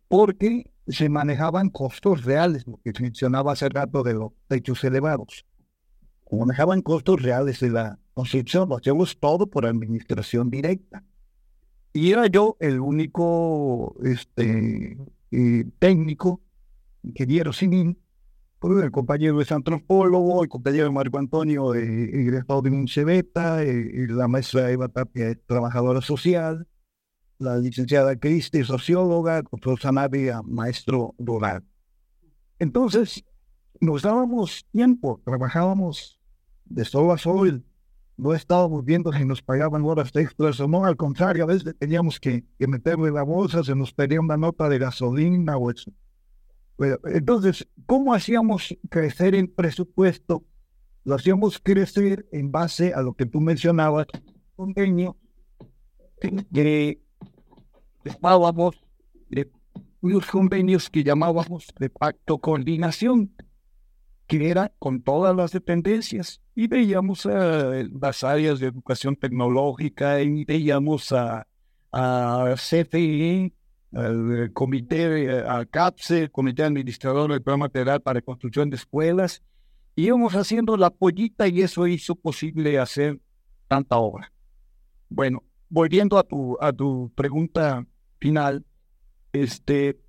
[0.09, 5.45] porque se manejaban costos reales, lo que mencionaba hace rato de los techos elevados.
[6.31, 11.05] Manejaban costos reales de la construcción, lo hacíamos todo por administración directa.
[11.93, 14.97] Y era yo el único este,
[15.31, 16.41] eh, técnico,
[17.03, 17.99] ingeniero civil,
[18.63, 24.71] el compañero es antropólogo, el compañero Marco Antonio es egresado de un eh, la maestra
[24.71, 26.69] Eva Tapia es trabajadora social,
[27.39, 31.65] la licenciada Cristi, socióloga, el profesor Sanabria, maestro rural.
[32.61, 33.25] Entonces,
[33.81, 36.21] nos dábamos tiempo, trabajábamos
[36.65, 37.65] de sol a sol,
[38.17, 42.21] no estábamos viendo si nos pagaban horas extras o no, al contrario, a veces teníamos
[42.21, 45.91] que, que meterle la bolsa, se nos pedía una nota de gasolina o eso
[46.79, 50.45] entonces, ¿cómo hacíamos crecer el presupuesto?
[51.05, 54.07] Lo hacíamos crecer en base a lo que tú mencionabas,
[54.57, 55.17] convenio,
[56.21, 57.01] que
[58.05, 58.85] llamábamos
[59.29, 59.51] de
[60.01, 63.33] unos convenios que llamábamos de pacto coordinación,
[64.27, 66.41] que era con todas las dependencias.
[66.55, 71.47] Y veíamos a las áreas de educación tecnológica, y veíamos a,
[71.91, 72.55] a
[73.93, 79.43] al comité, eh, CAPSE, Comité Administrador del Programa Federal para Construcción de Escuelas,
[79.97, 83.21] íbamos haciendo la pollita y eso hizo posible hacer
[83.69, 84.33] tanta obra.
[85.09, 87.87] Bueno, volviendo a tu, a tu pregunta
[88.19, 88.65] final,
[89.33, 90.01] este,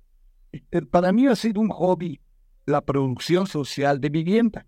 [0.52, 2.20] eh, para mí ha sido un hobby
[2.66, 4.66] la producción social de vivienda,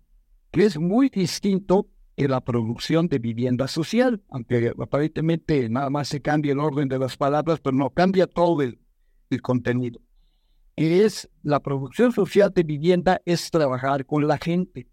[0.51, 6.21] que es muy distinto de la producción de vivienda social, aunque aparentemente nada más se
[6.21, 8.79] cambia el orden de las palabras, pero no cambia todo el,
[9.29, 9.99] el contenido,
[10.75, 14.87] es la producción social de vivienda, es trabajar con la gente.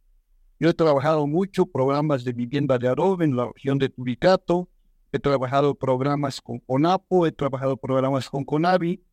[0.58, 4.68] Yo he trabajado mucho programas de vivienda de adobe en la región de Tubicato,
[5.12, 9.04] he trabajado programas con CONAPO, he trabajado programas con CONAVI.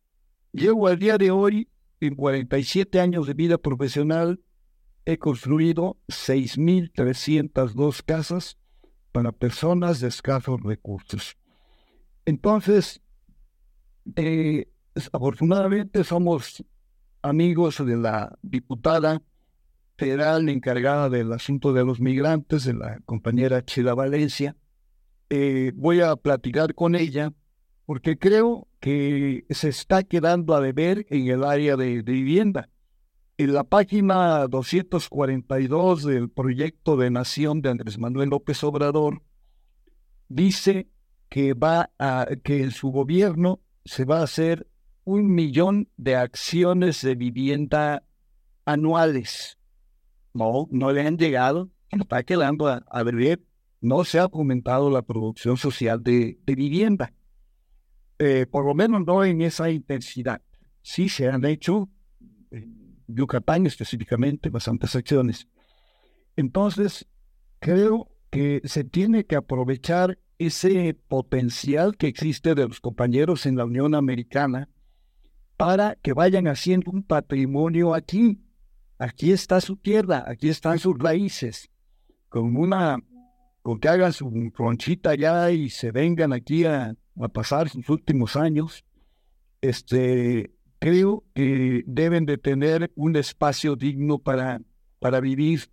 [0.52, 1.68] Llego al día de hoy,
[2.00, 4.40] en 47 años de vida profesional,
[5.04, 8.58] he construido 6.302 casas
[9.12, 11.36] para personas de escasos recursos.
[12.24, 13.00] Entonces,
[14.16, 14.68] eh,
[15.12, 16.64] Afortunadamente somos
[17.22, 19.22] amigos de la diputada
[19.96, 24.56] federal encargada del asunto de los migrantes, de la compañera Chila Valencia.
[25.30, 27.32] Eh, voy a platicar con ella
[27.86, 32.68] porque creo que se está quedando a deber en el área de, de vivienda.
[33.38, 39.22] En la página 242 del proyecto de nación de Andrés Manuel López Obrador,
[40.28, 40.88] dice
[41.28, 44.66] que va a que en su gobierno se va a hacer
[45.04, 48.04] un millón de acciones de vivienda
[48.64, 49.58] anuales.
[50.32, 53.40] No, no le han llegado, está quedando a, a ver,
[53.80, 57.12] no se ha aumentado la producción social de, vivienda.
[58.18, 60.40] Eh, por lo menos no en esa intensidad.
[60.80, 61.90] Sí se han hecho,
[62.50, 65.48] en Yucatán específicamente, bastantes acciones.
[66.36, 67.08] Entonces,
[67.58, 73.64] creo que se tiene que aprovechar ese potencial que existe de los compañeros en la
[73.64, 74.68] Unión Americana
[75.62, 78.42] para que vayan haciendo un patrimonio aquí.
[78.98, 81.70] Aquí está su tierra, aquí están sus raíces.
[82.28, 82.98] Con una,
[83.62, 86.96] con que hagan su ronchita allá y se vengan aquí a,
[87.32, 88.84] pasar sus últimos años,
[89.60, 94.60] este, creo que deben de tener un espacio digno para,
[94.98, 95.70] para vivir.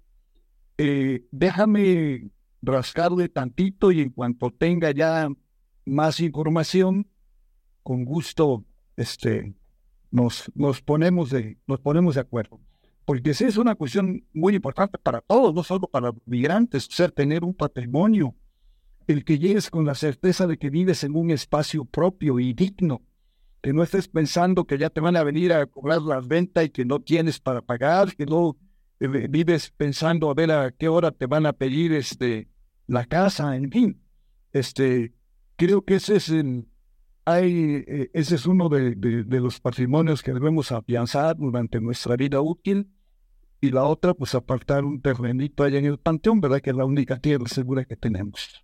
[0.77, 2.29] Eh, déjame
[2.61, 5.29] rascarle tantito y en cuanto tenga ya
[5.83, 7.07] más información,
[7.81, 8.65] con gusto
[8.95, 9.55] este,
[10.11, 12.59] nos, nos, ponemos de, nos ponemos de acuerdo.
[13.05, 17.11] Porque esa es una cuestión muy importante para todos, no solo para los migrantes, ser
[17.11, 18.35] tener un patrimonio,
[19.07, 23.01] el que llegues con la certeza de que vives en un espacio propio y digno,
[23.61, 26.69] que no estés pensando que ya te van a venir a cobrar las ventas y
[26.69, 28.57] que no tienes para pagar, que no
[28.99, 32.47] eh, vives pensando a ver a qué hora te van a pedir este,
[32.85, 34.01] la casa, en fin.
[34.53, 35.13] Este,
[35.55, 36.68] creo que ese es el,
[37.37, 38.95] eh, ese es uno de,
[39.39, 42.89] los patrimonios que debemos afianzar durante nuestra vida útil.
[43.61, 46.61] Y la otra, pues apartar un terrenito allá en el panteón, ¿verdad?
[46.61, 48.63] Que es la única tierra segura que tenemos.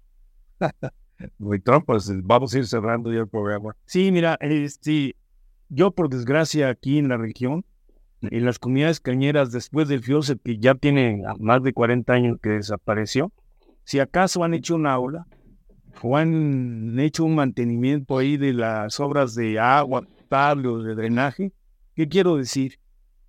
[1.37, 3.75] Muy pues vamos a ir cerrando ya el programa.
[3.85, 5.15] Sí, mira, este,
[5.69, 7.65] yo por desgracia aquí en la región
[8.21, 12.49] en las comunidades cañeras después del FIOSE, que ya tiene más de 40 años que
[12.49, 13.31] desapareció,
[13.83, 15.27] si acaso han hecho una aula
[16.01, 21.51] o han hecho un mantenimiento ahí de las obras de agua potable o de drenaje,
[21.95, 22.79] ¿qué quiero decir?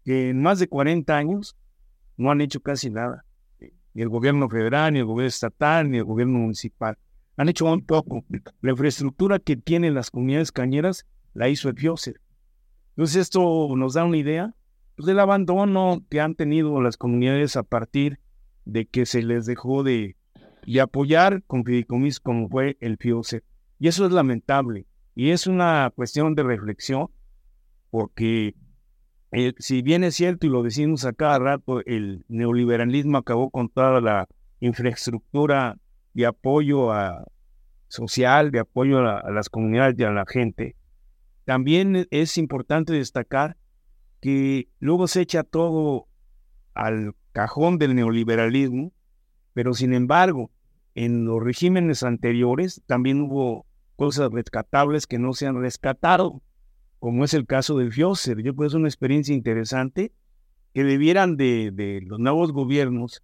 [0.04, 1.56] Que en más de 40 años
[2.16, 3.24] no han hecho casi nada.
[3.94, 6.98] Ni el gobierno federal, ni el gobierno estatal, ni el gobierno municipal.
[7.36, 8.24] Han hecho un poco.
[8.60, 12.20] La infraestructura que tienen las comunidades cañeras la hizo el FIOSER.
[12.90, 14.54] Entonces esto nos da una idea
[14.96, 18.18] pues, del abandono que han tenido las comunidades a partir
[18.64, 20.16] de que se les dejó de,
[20.80, 23.44] apoyar con fideicomisos como fue el FIOSER.
[23.78, 24.86] Y eso es lamentable.
[25.14, 27.08] Y es una cuestión de reflexión,
[27.90, 28.54] porque
[29.32, 33.68] eh, si bien es cierto, y lo decimos a cada rato, el neoliberalismo acabó con
[33.68, 34.28] toda la
[34.60, 35.78] infraestructura
[36.14, 37.24] de apoyo a,
[37.88, 40.76] social, de apoyo a las comunidades y a la gente,
[41.44, 43.56] también es importante destacar
[44.20, 46.08] que luego se echa todo
[46.74, 48.92] al cajón del neoliberalismo,
[49.54, 50.50] pero sin embargo,
[50.96, 53.66] en los regímenes anteriores también hubo
[53.96, 56.42] cosas rescatables que no se han rescatado,
[56.98, 58.38] como es el caso del FIOSER.
[58.38, 60.12] Yo creo que es una experiencia interesante
[60.72, 63.22] que debieran de, los nuevos gobiernos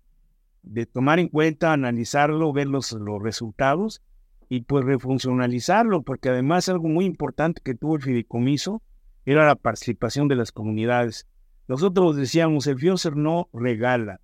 [0.63, 4.03] de tomar en cuenta, analizarlo, ver los, los resultados
[4.51, 8.83] y pues refuncionalizarlo, porque además algo muy importante que tuvo el fideicomiso
[9.25, 11.27] era la participación de las comunidades.
[11.69, 14.21] Nosotros decíamos, el FIOSER no regala,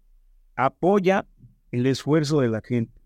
[0.54, 1.24] apoya
[1.70, 2.97] el esfuerzo de la gente,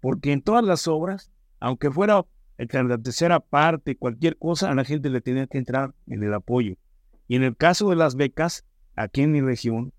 [0.00, 1.30] porque en todas las obras,
[1.60, 2.24] aunque fuera
[2.56, 6.74] la tercera parte, cualquier cosa, a la gente le tenía que entrar en el apoyo.
[7.26, 8.64] Y en el caso de las becas,
[8.96, 9.92] aquí en mi región,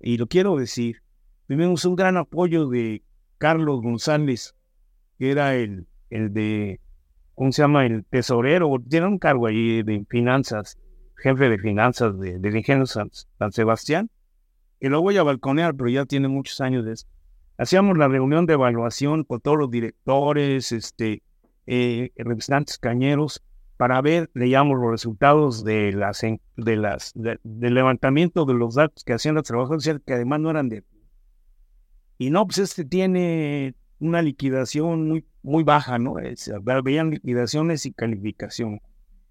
[0.00, 1.02] y lo quiero decir,
[1.48, 3.02] tuvimos un gran apoyo de
[3.38, 4.54] Carlos González,
[5.18, 6.80] que era el el de,
[7.34, 7.86] ¿cómo se llama?
[7.86, 10.78] El tesorero, tiene un cargo ahí de finanzas,
[11.16, 13.10] jefe de finanzas de, del ingenio San,
[13.50, 14.10] Sebastián,
[14.80, 17.06] que lo voy a balconear, pero ya tiene muchos años de eso.
[17.58, 21.22] Hacíamos la reunión de evaluación con todos los directores, este,
[21.66, 23.42] eh, representantes cañeros,
[23.76, 29.12] para ver, leíamos los resultados de las, de las, del levantamiento de los datos que
[29.12, 30.84] hacían los trabajadores, que además no eran de...
[32.18, 36.16] Y no, pues este tiene una liquidación muy, muy baja, ¿no?
[36.82, 38.80] veían liquidaciones y calificación.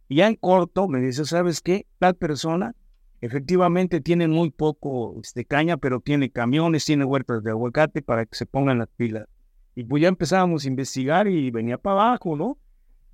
[0.07, 1.87] Y ya en corto me dice, ¿sabes qué?
[1.97, 2.75] Tal persona
[3.21, 8.35] efectivamente tiene muy poco este, caña, pero tiene camiones, tiene huertas de aguacate para que
[8.35, 9.27] se pongan las pilas.
[9.75, 12.57] Y pues ya empezábamos a investigar y venía para abajo, ¿no?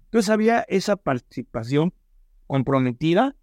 [0.06, 1.94] Entonces había esa participación
[2.48, 3.36] comprometida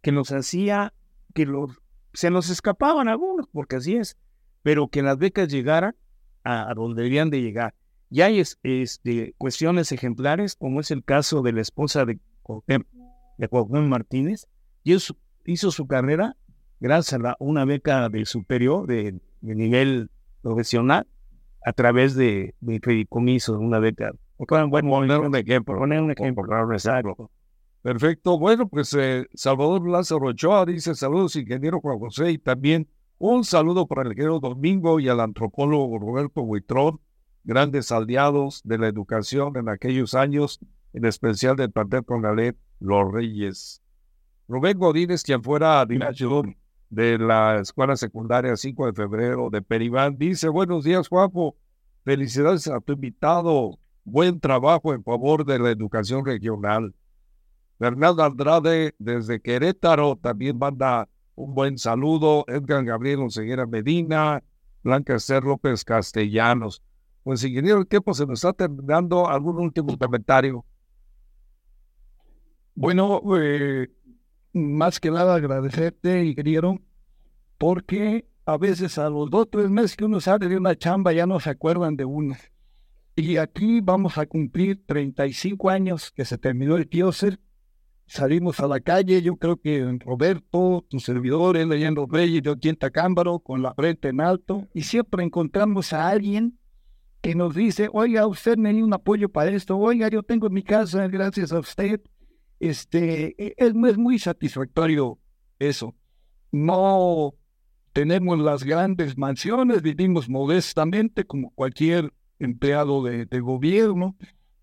[0.00, 0.94] que nos hacía
[1.34, 1.80] que los,
[2.14, 4.16] se nos escapaban algunos, porque así es,
[4.62, 5.94] pero que las becas llegaran
[6.44, 7.74] a, donde deberían de llegar.
[8.10, 14.48] Y hay este, cuestiones ejemplares, como es el caso de la esposa de Cuauhtémoc Martínez,
[14.82, 14.94] y
[15.48, 16.36] hizo su carrera
[16.78, 20.10] gracias a una beca de superior, de, nivel
[20.42, 21.06] profesional,
[21.64, 24.12] a través de, de fideicomiso, una beca.
[24.36, 26.44] Bueno, poner un ejemplo, poner un ejemplo,
[27.82, 28.38] Perfecto.
[28.38, 32.88] Bueno, pues eh, Salvador Lázaro Ochoa dice saludos, ingeniero Juan José, y también
[33.18, 37.00] un saludo para el ingeniero Domingo y al antropólogo Roberto Huitrón,
[37.44, 40.60] grandes aliados de la educación en aquellos años,
[40.92, 43.82] en especial del plantel Congalet Los Reyes.
[44.48, 46.46] Rubén Godínez, quien fuera director
[46.88, 51.54] de la Escuela Secundaria 5 de Febrero de Peribán, dice, buenos días, Juanjo.
[52.02, 53.78] Felicidades a tu invitado.
[54.04, 56.94] Buen trabajo en favor de la educación regional.
[57.78, 62.46] Bernardo Andrade, desde Querétaro, también manda un buen saludo.
[62.48, 64.42] Edgar Gabriel Oseguera Medina,
[64.82, 66.82] Blanca Esther López Castellanos.
[67.22, 69.28] Pues, ingeniero, el tiempo se nos está terminando.
[69.28, 70.64] ¿Algún último comentario?
[72.74, 73.88] Bueno, eh,
[74.52, 76.80] más que nada agradecerte, ingeniero,
[77.58, 81.12] porque a veces a los dos o tres meses que uno sale de una chamba
[81.12, 82.36] ya no se acuerdan de uno.
[83.16, 87.38] Y aquí vamos a cumplir 35 años que se terminó el Kioser
[88.08, 92.42] salimos a la calle, yo creo que Roberto, tu servidor, él allá en Reyes,
[92.78, 96.58] Tacámbaro, con la frente en alto, y siempre encontramos a alguien
[97.20, 100.54] que nos dice, oiga, usted me dio un apoyo para esto, oiga, yo tengo en
[100.54, 102.00] mi casa, gracias a usted.
[102.60, 105.18] Este, e, es, muy satisfactorio
[105.58, 105.94] eso.
[106.50, 107.34] No
[107.92, 114.16] tenemos las grandes mansiones, vivimos modestamente como cualquier empleado de, de gobierno.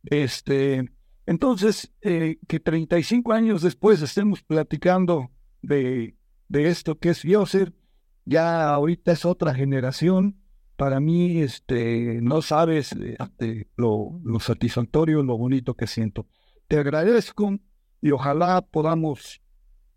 [0.04, 0.90] Este,
[1.26, 5.32] entonces, eh, que 35 años después estemos platicando
[5.62, 6.16] de,
[6.48, 7.74] de esto que es Bioser,
[8.26, 10.38] ya ahorita es otra generación.
[10.76, 16.28] Para mí, este, no sabes este, lo, lo satisfactorio, lo bonito que siento.
[16.68, 17.58] Te agradezco
[18.06, 19.42] y ojalá podamos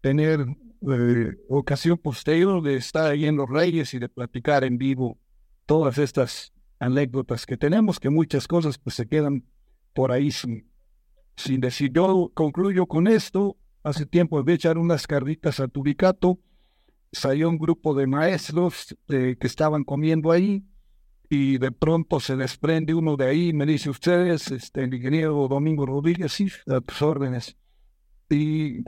[0.00, 5.18] tener eh, ocasión posterior de estar ahí en Los Reyes y de platicar en vivo
[5.66, 9.44] todas estas anécdotas que tenemos, que muchas cosas pues se quedan
[9.92, 10.70] por ahí sin,
[11.36, 11.92] sin decir.
[11.92, 13.58] Yo concluyo con esto.
[13.82, 16.38] Hace tiempo de echar unas carritas a Tubicato.
[17.12, 20.64] Salió un grupo de maestros eh, que estaban comiendo ahí
[21.28, 25.84] y de pronto se desprende uno de ahí me dice, ustedes, este, el ingeniero Domingo
[25.84, 27.54] Rodríguez, sí, a tus órdenes.
[28.30, 28.84] Y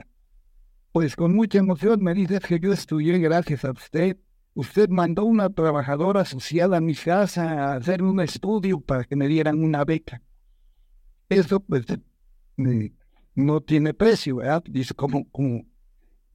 [0.91, 4.17] pues con mucha emoción me dice que yo estudié gracias a usted.
[4.53, 9.27] Usted mandó una trabajadora social a mi casa a hacer un estudio para que me
[9.27, 10.21] dieran una beca.
[11.29, 11.85] Eso pues
[13.35, 14.63] no tiene precio, ¿verdad?
[14.69, 15.65] Dice como, como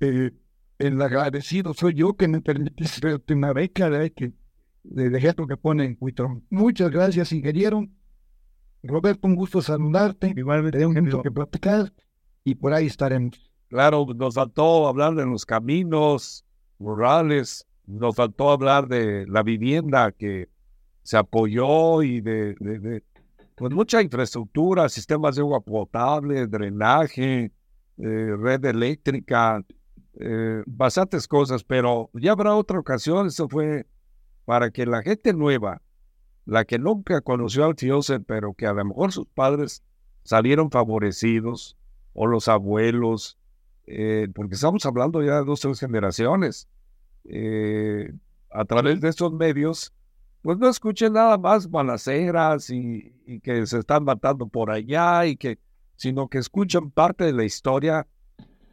[0.01, 0.31] eh,
[0.79, 4.33] el agradecido soy yo que me permitiste una beca, de Que,
[4.83, 6.27] de ejemplo que pone en Twitter.
[6.49, 7.87] Muchas gracias, ingeniero.
[8.83, 10.33] Roberto, un gusto saludarte.
[10.35, 11.93] Igualmente, tenemos mucho que platicar
[12.47, 13.51] y por ahí estaremos.
[13.69, 16.45] Claro, nos faltó hablar de los caminos
[16.79, 20.49] rurales, nos faltó hablar de la vivienda que
[21.03, 23.03] se apoyó y de, de,
[23.57, 27.51] pues mucha infraestructura, sistemas de agua potable, drenaje,
[27.99, 29.65] eh, red eléctrica,
[30.21, 33.87] eh, bastantes cosas, pero ya habrá otra ocasión, eso fue
[34.45, 35.83] para que la gente nueva,
[36.45, 39.83] la que nunca conoció al Fiose, pero que a lo mejor sus padres
[40.23, 41.76] salieron favorecidos,
[42.17, 43.39] o los abuelos,
[43.87, 46.67] eh, porque estamos hablando ya de dos o tres generaciones,
[47.25, 48.11] eh,
[48.51, 49.93] a través de estos medios,
[50.41, 55.37] pues no escuchen nada más balaceras y, y, que se están matando por allá, y
[55.37, 55.59] que,
[55.97, 58.07] sino que escuchen parte de la historia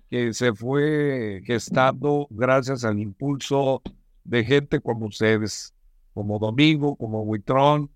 [0.10, 3.82] que se fue gestando gracias al impulso
[4.24, 5.74] de gente como ustedes,
[6.14, 7.89] como Domingo, como Huitrón,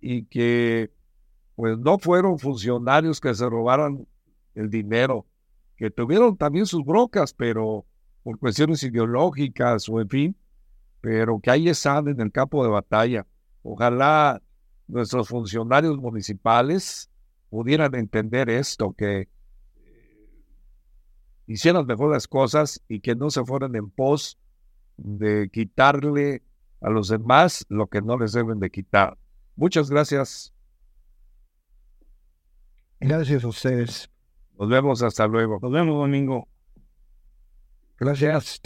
[0.00, 0.90] y que
[1.54, 4.06] pues no fueron funcionarios que se robaran
[4.58, 5.26] el dinero,
[5.76, 7.86] que tuvieron también sus brocas, pero
[8.22, 10.36] por cuestiones ideológicas o en fin,
[11.00, 13.26] pero que ahí están en el campo de batalla.
[13.62, 14.42] Ojalá
[14.88, 17.10] nuestros funcionarios municipales
[17.50, 19.28] pudieran entender esto, que
[21.46, 24.38] hicieran mejor las cosas y que no se fueran en pos
[24.96, 26.42] de quitarle
[26.80, 29.16] a los demás lo que no les deben de quitar.
[29.56, 30.52] Muchas gracias.
[33.00, 34.10] Gracias a ustedes.
[34.58, 35.58] Nos vemos hasta luego.
[35.62, 36.48] Nos vemos domingo.
[37.96, 38.60] Gracias.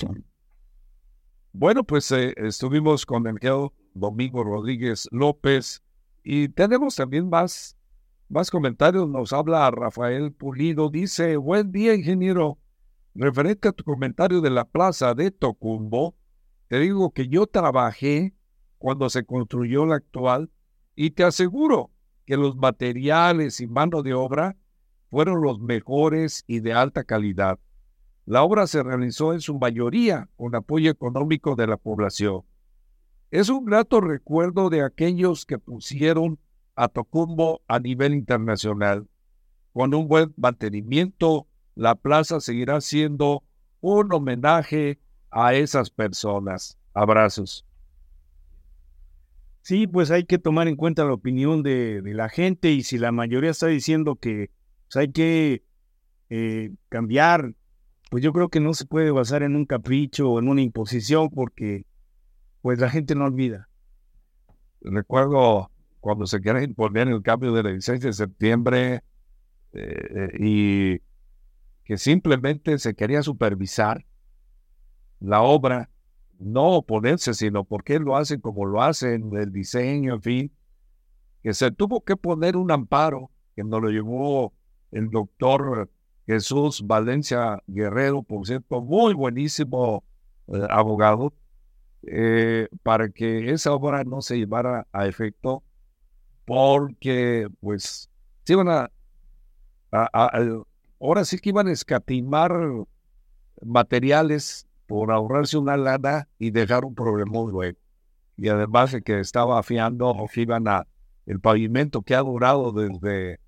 [1.52, 3.38] Bueno, pues eh, estuvimos con el
[3.92, 5.82] Domingo Rodríguez López
[6.24, 7.76] y tenemos también más,
[8.30, 9.06] más comentarios.
[9.06, 10.88] Nos habla Rafael Pulido.
[10.88, 12.58] Dice, buen día, ingeniero.
[13.14, 16.14] Referente a tu comentario de la plaza de Tocumbo,
[16.68, 18.32] te digo que yo trabajé
[18.78, 20.50] cuando se construyó la actual
[20.96, 21.90] y te aseguro
[22.24, 24.56] que los materiales y mano de obra
[25.12, 27.58] fueron los mejores y de alta calidad.
[28.24, 32.44] La obra se realizó en su mayoría con apoyo económico de la población.
[33.30, 36.38] Es un grato recuerdo de aquellos que pusieron
[36.76, 39.06] a Tocumbo a nivel internacional.
[39.74, 43.44] Con un buen mantenimiento, la plaza seguirá siendo
[43.82, 44.98] un homenaje
[45.30, 46.78] a esas personas.
[46.94, 47.66] Abrazos.
[49.60, 53.12] Sí, pues hay que tomar en cuenta la opinión de, la gente y si la
[53.12, 54.50] mayoría está diciendo que
[54.92, 55.64] pues, hay que
[56.28, 57.54] eh, cambiar,
[58.10, 61.30] pues yo creo que no se puede basar en un capricho o en una imposición
[61.30, 61.86] porque
[62.60, 63.68] pues la gente no olvida.
[64.82, 65.70] Recuerdo
[66.00, 69.02] cuando se quiere imponer el cambio del 16 de septiembre
[69.72, 71.00] eh, y
[71.84, 74.04] que simplemente se quería supervisar
[75.20, 75.88] la obra,
[76.38, 80.52] no oponerse, sino porque lo hacen como lo hacen, el diseño, en fin,
[81.42, 84.52] que se tuvo que poner un amparo que nos lo llevó
[84.92, 85.90] el doctor
[86.26, 90.04] Jesús Valencia Guerrero, por cierto, muy buenísimo
[90.48, 91.32] eh, abogado,
[92.04, 95.62] eh, para que esa obra no se llevara a efecto,
[96.44, 98.08] porque pues
[98.44, 98.90] se iban a,
[101.00, 102.52] ahora sí que iban a escatimar
[103.64, 107.78] materiales por ahorrarse una lana y dejar un problema luego.
[108.36, 110.86] Y además de que estaba afiando que iban a
[111.26, 113.38] el pavimento que ha durado desde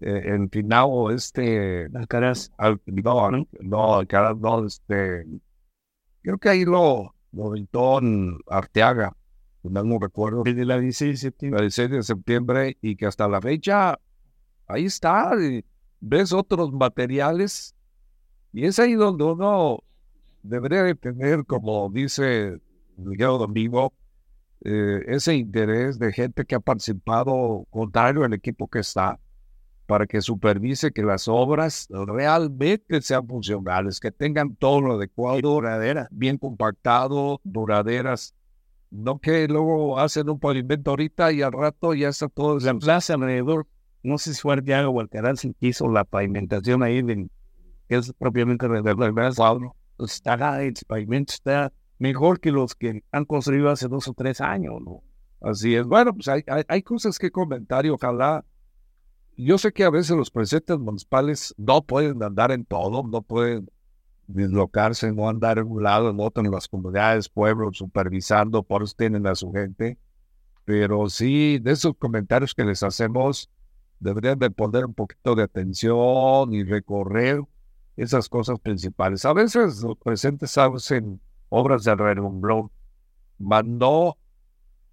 [0.00, 2.50] eh, el final este Alcaraz.
[2.56, 5.26] Al, no, no, Alcaraz no, este
[6.22, 8.00] creo que ahí lo, lo dictó
[8.48, 9.16] Arteaga,
[9.62, 10.42] no recuerdo.
[10.44, 11.58] Desde la 16 de septiembre.
[11.58, 13.98] La 16 de septiembre y que hasta la fecha
[14.66, 15.32] ahí está,
[16.00, 17.74] ves otros materiales
[18.52, 19.82] y es ahí donde uno
[20.42, 22.60] debería de tener, como dice
[22.96, 23.92] Miguel Domingo,
[24.64, 29.18] eh, ese interés de gente que ha participado contrario al equipo que está.
[29.86, 36.08] Para que supervise que las obras realmente sean funcionales, que tengan todo lo adecuado, duradera,
[36.10, 38.34] bien compactado, duraderas.
[38.90, 42.58] No que luego hacen un pavimento ahorita y al rato ya está todo.
[42.60, 43.66] La plaza alrededor,
[44.02, 47.28] no sé si fue Arteaga o Alcaraz que hizo la pavimentación ahí, de,
[47.88, 49.74] que es propiamente alrededor del cuadro.
[49.98, 54.74] Está, el pavimento está mejor que los que han construido hace dos o tres años,
[54.84, 55.02] ¿no?
[55.40, 55.86] Así es.
[55.86, 58.44] Bueno, pues hay, hay, cosas que comentar y ojalá.
[59.36, 63.68] Yo sé que a veces los presidentes municipales no pueden andar en todo, no pueden
[64.28, 68.94] dislocarse, no andar en un lado, en otro, en las comunidades, pueblos, supervisando, por eso
[68.96, 69.98] tienen a su gente.
[70.64, 73.50] Pero sí, de esos comentarios que les hacemos,
[73.98, 77.42] deberían de poner un poquito de atención y recorrer
[77.96, 79.24] esas cosas principales.
[79.24, 82.70] A veces los presidentes hacen obras de renumbrón,
[83.38, 84.16] mandó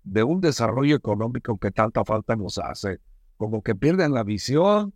[0.04, 3.00] de un desarrollo económico que tanta falta nos hace.
[3.42, 4.94] Como que pierden la visión,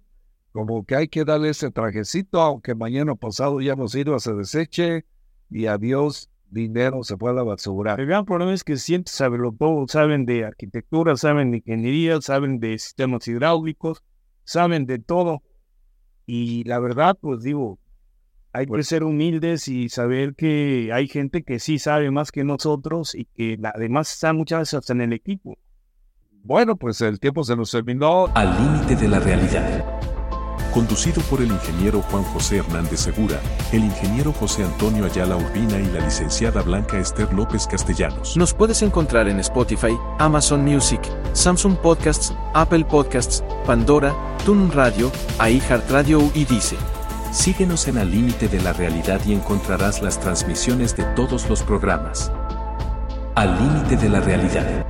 [0.51, 5.03] como que hay que darle ese trajecito, aunque mañana pasado ya nos ido, se deseche
[5.49, 7.95] y adiós, dinero se a la basura.
[7.95, 12.21] El gran problema es que siempre saben lo todo, saben de arquitectura, saben de ingeniería,
[12.21, 14.03] saben de sistemas hidráulicos,
[14.43, 15.41] saben de todo.
[16.27, 17.79] Y la verdad, pues digo,
[18.53, 22.43] hay que pues ser humildes y saber que hay gente que sí sabe más que
[22.43, 25.57] nosotros y que además está muchas veces en el equipo.
[26.47, 28.27] Bueno, pues el tiempo se nos terminó.
[28.35, 29.83] Al límite de la realidad.
[30.71, 33.39] Conducido por el ingeniero Juan José Hernández Segura,
[33.71, 38.37] el ingeniero José Antonio Ayala Urbina y la licenciada Blanca Esther López Castellanos.
[38.37, 41.01] Nos puedes encontrar en Spotify, Amazon Music,
[41.33, 44.13] Samsung Podcasts, Apple Podcasts, Pandora,
[44.45, 46.75] TuneIn Radio, iHeartRadio y Dice.
[47.31, 52.31] Síguenos en Al Límite de la Realidad y encontrarás las transmisiones de todos los programas.
[53.33, 54.85] Al Límite de la Realidad.